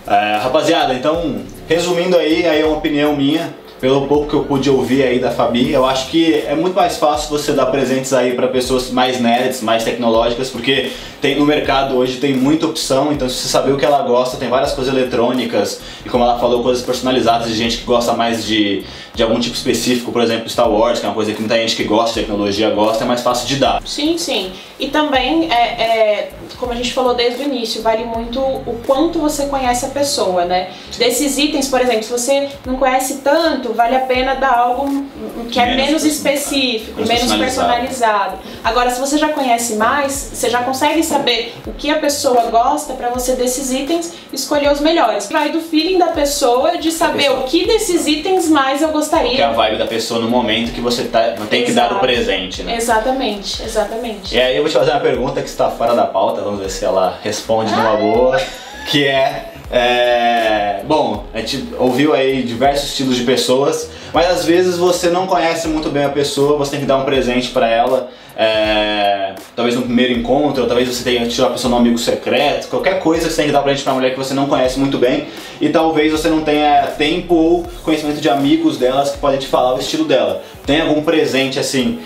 É, 0.08 0.38
rapaziada, 0.38 0.94
então, 0.94 1.42
resumindo 1.68 2.16
aí, 2.16 2.48
aí 2.48 2.62
é 2.62 2.66
uma 2.66 2.78
opinião 2.78 3.16
minha 3.16 3.54
pelo 3.80 4.08
pouco 4.08 4.28
que 4.30 4.34
eu 4.34 4.44
pude 4.44 4.70
ouvir 4.70 5.04
aí 5.04 5.20
da 5.20 5.32
Fabi, 5.32 5.72
eu 5.72 5.86
acho 5.86 6.10
que 6.10 6.34
é 6.34 6.56
muito 6.56 6.76
mais 6.76 6.98
fácil 6.98 7.30
você 7.30 7.52
dar 7.52 7.66
presentes 7.68 8.14
aí 8.14 8.34
para 8.34 8.48
pessoas 8.48 8.90
mais 8.90 9.20
nerds, 9.20 9.62
mais 9.62 9.84
tecnológicas, 9.84 10.50
porque 10.50 10.92
tem 11.22 11.38
no 11.38 11.46
mercado 11.46 11.96
hoje 11.96 12.18
tem 12.18 12.34
muita 12.34 12.68
opção, 12.68 13.12
então 13.12 13.28
se 13.28 13.36
você 13.36 13.48
saber 13.48 13.74
o 13.74 13.78
que 13.78 13.86
ela 13.86 14.02
gosta, 14.04 14.38
tem 14.38 14.50
várias 14.50 14.74
coisas 14.74 14.94
eletrônicas 14.94 15.82
e 16.06 16.10
como 16.10 16.24
ela 16.24 16.40
falou, 16.40 16.64
coisas 16.64 16.84
personalizadas 16.84 17.48
de 17.48 17.56
gente 17.56 17.78
que 17.80 17.84
gosta 17.84 18.14
mais 18.14 18.46
de, 18.46 18.84
de 19.16 19.24
algum 19.24 19.40
tipo 19.40 19.56
específico, 19.56 20.12
por 20.12 20.22
exemplo, 20.22 20.50
Star 20.50 20.70
Wars, 20.70 21.00
que 21.00 21.06
é 21.06 21.10
uma 21.10 21.16
coisa 21.16 21.34
que 21.34 21.40
muita 21.40 21.56
gente 21.56 21.76
que 21.76 21.86
gosta 21.86 22.20
de 22.20 22.26
tecnologia 22.26 22.70
gosta, 22.72 23.06
é 23.06 23.08
mais 23.08 23.22
fácil 23.22 23.48
de 23.48 23.56
dar. 23.56 23.82
Sim, 23.86 24.18
sim. 24.18 24.52
E 24.78 24.90
também, 24.90 25.50
é, 25.50 25.56
é, 25.56 26.32
como 26.58 26.74
a 26.74 26.76
gente 26.76 26.94
falou 26.94 27.16
desde 27.16 27.42
o 27.42 27.46
início, 27.46 27.82
vale 27.82 28.04
muito 28.04 28.42
o 28.42 28.82
quanto 28.86 29.20
você 29.20 29.46
conhece 29.46 29.86
a 29.86 29.90
pessoa, 29.90 30.44
né? 30.44 30.70
Desses 30.98 31.38
itens, 31.38 31.70
por 31.70 31.80
exemplo, 31.80 32.04
se 32.04 32.12
você 32.12 32.50
não 32.66 32.76
conhece 32.76 33.22
tanto, 33.24 33.72
vale 33.72 33.96
a 33.96 34.02
pena 34.02 34.36
dar 34.36 34.54
algo 34.54 35.06
que 35.50 35.60
é 35.60 35.76
menos, 35.76 36.04
específico, 36.04 37.06
menos 37.08 37.34
personalizado. 37.34 38.38
Agora, 38.64 38.90
se 38.90 39.00
você 39.00 39.18
já 39.18 39.30
conhece 39.30 39.76
mais, 39.76 40.12
você 40.34 40.50
já 40.50 40.62
consegue 40.64 41.02
saber 41.04 41.54
o 41.66 41.72
que 41.72 41.90
a 41.90 42.00
pessoa 42.00 42.48
gosta 42.48 42.94
para 42.96 43.10
você 43.10 43.34
desses 43.36 43.72
itens 43.72 44.14
escolher 44.34 44.72
os 44.74 44.82
melhores. 44.82 45.30
Vai 45.30 45.52
do 45.52 45.62
feeling 45.62 45.98
da 45.98 46.08
pessoa 46.08 46.78
de 46.78 46.92
saber 46.92 47.30
pessoa. 47.30 47.40
o 47.42 47.44
que 47.44 47.66
desses 47.66 48.06
itens 48.08 48.50
mais 48.50 48.82
eu 48.82 48.90
gostaria. 48.90 49.05
Que 49.36 49.42
é 49.42 49.46
a 49.46 49.52
vibe 49.52 49.78
da 49.78 49.86
pessoa 49.86 50.20
no 50.20 50.28
momento 50.28 50.74
que 50.74 50.82
você 50.82 51.06
tá, 51.06 51.36
tem 51.50 51.64
que 51.64 51.72
dar 51.72 51.92
o 51.94 52.00
presente, 52.00 52.64
né? 52.64 52.76
Exatamente, 52.76 53.64
exatamente. 53.64 54.36
E 54.36 54.40
aí 54.40 54.56
eu 54.56 54.62
vou 54.62 54.70
te 54.70 54.78
fazer 54.78 54.92
uma 54.92 55.00
pergunta 55.00 55.42
que 55.42 55.48
está 55.48 55.70
fora 55.70 55.94
da 55.94 56.06
pauta, 56.06 56.42
vamos 56.42 56.60
ver 56.60 56.70
se 56.70 56.86
ela 56.86 57.20
responde 57.24 57.74
ah. 57.74 57.78
numa 57.78 57.98
boa, 57.98 58.42
que 58.88 59.06
é 59.06 59.52
é, 59.72 60.82
bom, 60.86 61.26
a 61.34 61.40
gente 61.40 61.68
ouviu 61.80 62.14
aí 62.14 62.44
diversos 62.44 62.90
estilos 62.90 63.16
de 63.16 63.24
pessoas, 63.24 63.90
mas 64.14 64.30
às 64.30 64.46
vezes 64.46 64.78
você 64.78 65.10
não 65.10 65.26
conhece 65.26 65.68
muito 65.68 65.90
bem 65.90 66.06
a 66.06 66.10
pessoa, 66.10 66.58
você 66.58 66.72
tem 66.72 66.82
que 66.82 66.86
dar 66.86 66.98
um 66.98 67.04
presente 67.04 67.50
para 67.50 67.68
ela. 67.68 68.10
É, 68.38 69.34
talvez 69.56 69.76
no 69.76 69.84
primeiro 69.84 70.14
encontro, 70.14 70.64
ou 70.64 70.68
talvez 70.68 70.90
você 70.90 71.04
tenha 71.04 71.26
tirar 71.28 71.48
a 71.48 71.52
pessoa 71.52 71.72
no 71.72 71.78
amigo 71.78 71.98
secreto, 71.98 72.68
qualquer 72.68 73.00
coisa 73.00 73.28
que 73.28 73.32
você 73.32 73.38
tem 73.38 73.46
que 73.46 73.52
dar 73.54 73.62
presente 73.62 73.84
pra 73.84 73.94
mulher 73.94 74.12
que 74.12 74.18
você 74.18 74.34
não 74.34 74.48
conhece 74.48 74.78
muito 74.78 74.98
bem 74.98 75.28
e 75.62 75.70
talvez 75.70 76.12
você 76.12 76.28
não 76.28 76.42
tenha 76.42 76.88
tempo 76.98 77.34
ou 77.34 77.66
conhecimento 77.84 78.20
de 78.20 78.30
amigos 78.30 78.78
delas 78.78 79.12
que 79.12 79.18
podem 79.20 79.40
te 79.40 79.48
falar 79.48 79.76
o 79.76 79.80
estilo 79.80 80.04
dela. 80.04 80.44
Tem 80.66 80.82
algum 80.82 81.04
presente 81.04 81.60
assim, 81.60 82.00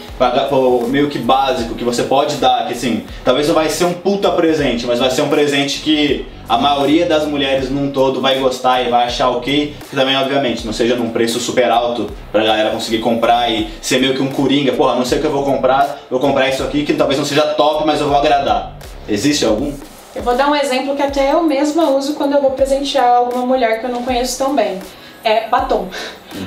meio 0.89 1.10
que 1.10 1.17
básico 1.17 1.76
que 1.76 1.84
você 1.84 2.04
pode 2.04 2.36
dar, 2.36 2.67
que 2.67 2.74
assim, 2.74 3.06
talvez 3.24 3.48
não 3.48 3.56
vai 3.56 3.69
ser 3.69 3.86
um 3.86 3.93
puta 3.93 4.30
presente, 4.32 4.86
mas 4.86 5.00
vai 5.00 5.10
ser 5.10 5.22
um 5.22 5.30
presente 5.30 5.80
que 5.80 6.28
a 6.48 6.58
maioria 6.58 7.06
das 7.06 7.26
mulheres 7.26 7.69
num 7.69 7.91
todo 7.91 8.19
vai 8.19 8.38
gostar 8.39 8.82
e 8.82 8.89
vai 8.89 9.06
achar 9.06 9.30
ok, 9.30 9.76
que 9.89 9.95
também, 9.95 10.17
obviamente, 10.17 10.65
não 10.65 10.74
seja 10.74 10.95
num 10.95 11.12
preço 11.12 11.39
super 11.39 11.72
alto 11.72 12.10
pra 12.32 12.43
galera 12.43 12.72
conseguir 12.72 13.00
comprar 13.00 13.50
e 13.50 13.69
ser 13.82 14.00
meio 14.02 14.13
que 14.13 14.22
um 14.22 14.32
coringa, 14.32 14.74
porra, 14.74 14.95
não 14.95 15.06
sei 15.06 15.19
o 15.19 15.22
que 15.22 15.28
eu 15.28 15.32
vou 15.32 15.43
comprar, 15.43 16.02
vou 16.10 16.19
comprar 16.19 16.50
isso 16.50 16.63
aqui 16.63 16.84
que 16.84 16.93
talvez 16.95 17.17
não 17.17 17.26
seja 17.26 17.43
top, 17.43 17.86
mas 17.86 18.02
eu 18.02 18.10
vou 18.10 18.17
agradar. 18.17 18.76
Existe 19.08 19.45
algum? 19.45 19.72
Eu 20.15 20.24
vou 20.24 20.36
dar 20.36 20.50
um 20.50 20.56
exemplo 20.56 20.95
que 20.95 21.02
até 21.02 21.32
eu 21.32 21.43
mesma 21.43 21.91
uso 21.91 22.15
quando 22.15 22.34
eu 22.34 22.41
vou 22.41 22.52
presentear 22.52 23.17
alguma 23.17 23.45
mulher 23.45 23.80
que 23.80 23.86
eu 23.86 23.89
não 23.89 24.04
conheço 24.04 24.38
tão 24.38 24.56
bem. 24.56 24.80
É 25.23 25.47
batom. 25.47 25.89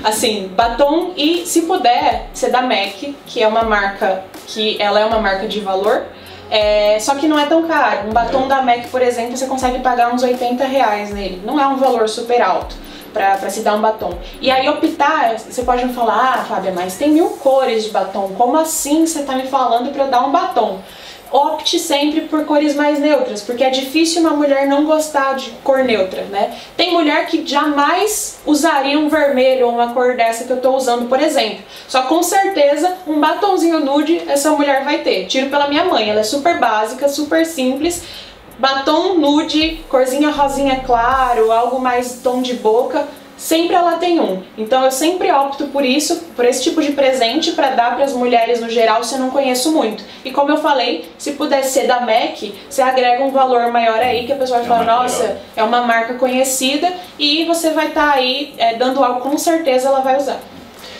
Assim, 0.02 0.48
batom 0.54 1.12
e 1.16 1.44
se 1.46 1.62
puder, 1.62 2.30
ser 2.32 2.50
da 2.50 2.62
MAC, 2.62 3.16
que 3.26 3.42
é 3.42 3.48
uma 3.48 3.62
marca 3.62 4.24
que 4.46 4.80
ela 4.80 5.00
é 5.00 5.04
uma 5.04 5.18
marca 5.18 5.46
de 5.46 5.60
valor, 5.60 6.04
é, 6.50 6.98
só 7.00 7.14
que 7.14 7.26
não 7.26 7.38
é 7.38 7.46
tão 7.46 7.66
caro. 7.66 8.08
Um 8.08 8.12
batom 8.12 8.46
da 8.46 8.62
MAC, 8.62 8.88
por 8.88 9.02
exemplo, 9.02 9.36
você 9.36 9.46
consegue 9.46 9.80
pagar 9.80 10.12
uns 10.12 10.22
80 10.22 10.64
reais 10.64 11.10
nele. 11.10 11.42
Não 11.44 11.58
é 11.60 11.66
um 11.66 11.76
valor 11.76 12.08
super 12.08 12.40
alto 12.42 12.76
para 13.12 13.50
se 13.50 13.60
dar 13.60 13.74
um 13.74 13.80
batom. 13.80 14.18
E 14.40 14.50
aí 14.50 14.68
optar, 14.68 15.38
você 15.38 15.62
pode 15.62 15.84
me 15.84 15.92
falar, 15.92 16.38
ah, 16.38 16.44
Fábia, 16.44 16.72
mas 16.74 16.96
tem 16.96 17.10
mil 17.10 17.28
cores 17.30 17.84
de 17.84 17.90
batom. 17.90 18.34
Como 18.36 18.56
assim 18.56 19.06
você 19.06 19.22
tá 19.22 19.34
me 19.34 19.46
falando 19.46 19.92
para 19.92 20.04
dar 20.06 20.26
um 20.26 20.32
batom? 20.32 20.80
Opte 21.32 21.78
sempre 21.78 22.22
por 22.22 22.44
cores 22.44 22.76
mais 22.76 22.98
neutras, 22.98 23.40
porque 23.40 23.64
é 23.64 23.70
difícil 23.70 24.20
uma 24.20 24.32
mulher 24.32 24.66
não 24.66 24.84
gostar 24.84 25.34
de 25.34 25.50
cor 25.64 25.82
neutra, 25.82 26.22
né? 26.24 26.54
Tem 26.76 26.92
mulher 26.92 27.26
que 27.26 27.46
jamais 27.46 28.40
usaria 28.44 28.98
um 28.98 29.08
vermelho 29.08 29.66
ou 29.66 29.72
uma 29.72 29.94
cor 29.94 30.14
dessa 30.14 30.44
que 30.44 30.52
eu 30.52 30.60
tô 30.60 30.76
usando, 30.76 31.08
por 31.08 31.20
exemplo. 31.20 31.64
Só 31.88 32.02
com 32.02 32.22
certeza 32.22 32.94
um 33.06 33.18
batonzinho 33.18 33.80
nude 33.80 34.22
essa 34.28 34.50
mulher 34.50 34.84
vai 34.84 34.98
ter. 34.98 35.26
Tiro 35.26 35.48
pela 35.48 35.68
minha 35.68 35.84
mãe, 35.84 36.10
ela 36.10 36.20
é 36.20 36.24
super 36.24 36.60
básica, 36.60 37.08
super 37.08 37.46
simples. 37.46 38.02
Batom 38.58 39.14
nude, 39.14 39.82
corzinha 39.88 40.30
rosinha 40.30 40.82
claro, 40.86 41.50
algo 41.50 41.80
mais 41.80 42.20
tom 42.22 42.42
de 42.42 42.54
boca, 42.54 43.08
sempre 43.42 43.74
ela 43.74 43.94
tem 43.98 44.20
um. 44.20 44.40
Então 44.56 44.84
eu 44.84 44.92
sempre 44.92 45.32
opto 45.32 45.66
por 45.66 45.84
isso, 45.84 46.16
por 46.36 46.44
esse 46.44 46.62
tipo 46.62 46.80
de 46.80 46.92
presente 46.92 47.50
para 47.52 47.70
dar 47.70 47.96
para 47.96 48.04
as 48.04 48.12
mulheres 48.12 48.60
no 48.60 48.70
geral 48.70 49.02
se 49.02 49.14
eu 49.14 49.18
não 49.18 49.30
conheço 49.30 49.72
muito. 49.72 50.04
E 50.24 50.30
como 50.30 50.50
eu 50.50 50.58
falei, 50.58 51.10
se 51.18 51.32
puder 51.32 51.64
ser 51.64 51.88
da 51.88 52.00
MAC, 52.00 52.54
você 52.70 52.80
agrega 52.80 53.24
um 53.24 53.32
valor 53.32 53.72
maior 53.72 53.98
aí 53.98 54.26
que 54.26 54.32
a 54.32 54.36
pessoa 54.36 54.60
vai 54.60 54.66
é 54.66 54.68
falar, 54.68 55.02
nossa, 55.02 55.38
é 55.56 55.62
uma 55.64 55.82
marca 55.82 56.14
conhecida 56.14 56.92
e 57.18 57.44
você 57.44 57.70
vai 57.70 57.88
estar 57.88 58.12
tá 58.12 58.14
aí 58.14 58.54
é, 58.56 58.76
dando 58.76 59.02
algo 59.02 59.20
com 59.20 59.36
certeza 59.36 59.88
ela 59.88 60.00
vai 60.00 60.16
usar. 60.16 60.40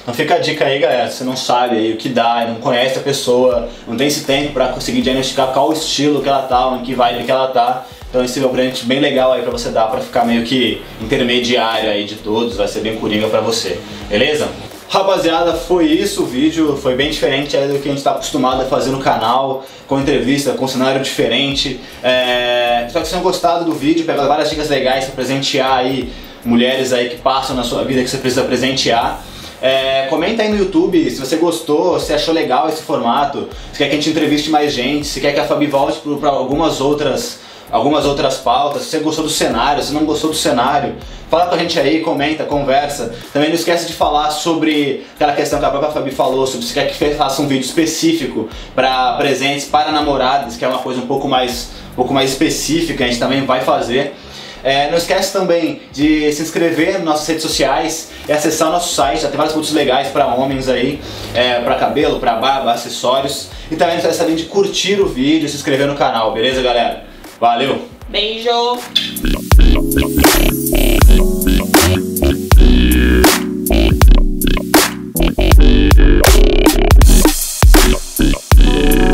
Então 0.03 0.13
fica 0.13 0.35
a 0.35 0.39
dica 0.39 0.65
aí, 0.65 0.81
galera, 0.81 1.09
você 1.09 1.23
não 1.23 1.37
sabe 1.37 1.77
aí 1.77 1.93
o 1.93 1.97
que 1.97 2.09
dá, 2.09 2.45
não 2.49 2.57
conhece 2.57 2.99
a 2.99 3.03
pessoa, 3.03 3.69
não 3.87 3.97
tem 3.97 4.09
esse 4.09 4.25
tempo 4.25 4.53
para 4.53 4.67
conseguir 4.69 5.01
diagnosticar 5.01 5.53
qual 5.53 5.69
o 5.69 5.73
estilo 5.73 6.21
que 6.21 6.29
ela 6.29 6.43
tá, 6.43 6.77
em 6.77 6.83
que 6.83 6.93
vibe 6.93 7.23
que 7.23 7.31
ela 7.31 7.47
tá, 7.49 7.87
então 8.13 8.23
esse 8.23 8.39
é 8.39 8.47
um 8.47 8.51
presente 8.51 8.85
bem 8.85 9.01
legal 9.01 9.33
aí 9.33 9.41
pra 9.41 9.51
você 9.51 9.71
dar 9.71 9.87
pra 9.87 10.03
ficar 10.03 10.27
meio 10.27 10.45
que 10.45 10.83
intermediário 11.01 11.89
aí 11.89 12.05
de 12.05 12.17
todos, 12.17 12.59
vai 12.59 12.69
ser 12.69 12.81
bem 12.81 12.99
coringa 12.99 13.27
pra 13.27 13.41
você, 13.41 13.81
beleza? 14.07 14.51
Rapaziada, 14.87 15.55
foi 15.55 15.87
isso 15.87 16.25
o 16.25 16.27
vídeo, 16.27 16.77
foi 16.77 16.95
bem 16.95 17.11
diferente 17.11 17.57
do 17.57 17.79
que 17.79 17.89
a 17.89 17.91
gente 17.91 17.97
está 17.97 18.11
acostumado 18.11 18.61
a 18.61 18.65
fazer 18.67 18.91
no 18.91 18.99
canal, 18.99 19.65
com 19.89 19.99
entrevista, 19.99 20.53
com 20.53 20.69
cenário 20.69 21.01
diferente. 21.01 21.81
É... 22.03 22.85
Espero 22.87 23.03
que 23.03 23.09
vocês 23.09 23.09
tenham 23.09 23.23
gostado 23.23 23.65
do 23.65 23.73
vídeo, 23.73 24.05
pegado 24.05 24.29
várias 24.29 24.51
dicas 24.51 24.69
legais 24.69 25.07
para 25.07 25.15
presentear 25.15 25.79
aí 25.79 26.13
mulheres 26.45 26.93
aí 26.93 27.09
que 27.09 27.17
passam 27.17 27.57
na 27.57 27.65
sua 27.65 27.83
vida 27.83 28.03
que 28.03 28.11
você 28.11 28.19
precisa 28.19 28.45
presentear. 28.45 29.25
É, 29.63 30.09
comenta 30.11 30.43
aí 30.43 30.51
no 30.51 30.59
YouTube 30.59 31.11
se 31.11 31.19
você 31.19 31.37
gostou, 31.37 31.99
se 31.99 32.13
achou 32.13 32.35
legal 32.35 32.69
esse 32.69 32.83
formato, 32.83 33.49
se 33.73 33.79
quer 33.79 33.87
que 33.87 33.93
a 33.93 33.95
gente 33.95 34.11
entreviste 34.11 34.51
mais 34.51 34.75
gente, 34.75 35.07
se 35.07 35.19
quer 35.19 35.33
que 35.33 35.41
a 35.41 35.47
Fabi 35.47 35.69
volte 35.69 36.01
para 36.21 36.29
algumas 36.29 36.83
outras 36.83 37.41
algumas 37.73 38.05
outras 38.05 38.37
pautas, 38.37 38.83
se 38.83 38.91
você 38.91 38.99
gostou 38.99 39.25
do 39.25 39.31
cenário, 39.31 39.83
se 39.83 39.95
não 39.95 40.05
gostou 40.05 40.31
do 40.31 40.37
cenário, 40.37 40.95
fala 41.31 41.47
com 41.47 41.55
a 41.55 41.59
gente 41.59 41.81
aí, 41.81 42.01
comenta, 42.01 42.45
conversa. 42.45 43.15
Também 43.33 43.49
não 43.49 43.57
esquece 43.57 43.87
de 43.87 43.95
falar 43.95 44.31
sobre 44.31 45.07
aquela 45.15 45.33
questão 45.33 45.59
que 45.59 45.65
a 45.65 45.71
própria 45.71 45.91
Fabi 45.91 46.11
falou, 46.11 46.47
sobre 46.47 46.67
se 46.67 46.75
quer 46.75 46.87
que 46.93 47.15
faça 47.15 47.41
um 47.41 47.49
vídeo 47.49 47.65
específico 47.65 48.51
para 48.75 49.15
presentes 49.15 49.65
para 49.65 49.91
namoradas, 49.91 50.57
que 50.57 50.65
é 50.65 50.69
uma 50.69 50.81
coisa 50.81 51.01
um 51.01 51.07
pouco 51.07 51.27
mais, 51.27 51.71
um 51.93 51.97
pouco 51.97 52.13
mais 52.13 52.31
específica, 52.31 53.05
a 53.05 53.07
gente 53.09 53.19
também 53.19 53.47
vai 53.47 53.63
fazer. 53.63 54.15
É, 54.63 54.91
não 54.91 54.99
esquece 54.99 55.33
também 55.33 55.81
de 55.93 56.31
se 56.31 56.43
inscrever 56.43 56.93
nas 56.93 57.03
nossas 57.03 57.27
redes 57.27 57.43
sociais 57.43 58.11
e 58.29 58.33
acessar 58.33 58.69
o 58.69 58.73
nosso 58.73 58.95
site, 58.95 59.23
já 59.23 59.29
tem 59.29 59.37
vários 59.37 59.55
produtos 59.55 59.75
legais 59.75 60.09
para 60.09 60.27
homens 60.27 60.69
aí, 60.69 61.01
é, 61.35 61.59
para 61.61 61.75
cabelo, 61.77 62.21
para 62.21 62.35
barba, 62.35 62.71
acessórios. 62.71 63.49
E 63.71 63.77
também 63.77 63.95
não 63.95 64.01
esquece 64.01 64.19
também 64.19 64.37
de 64.37 64.45
curtir 64.45 65.01
o 65.01 65.07
vídeo 65.07 65.47
e 65.47 65.49
se 65.49 65.57
inscrever 65.57 65.87
no 65.87 65.97
canal, 65.97 66.33
beleza 66.33 66.63
galera? 66.63 67.12
Valeu! 67.43 67.89
Beijo! 68.09 68.79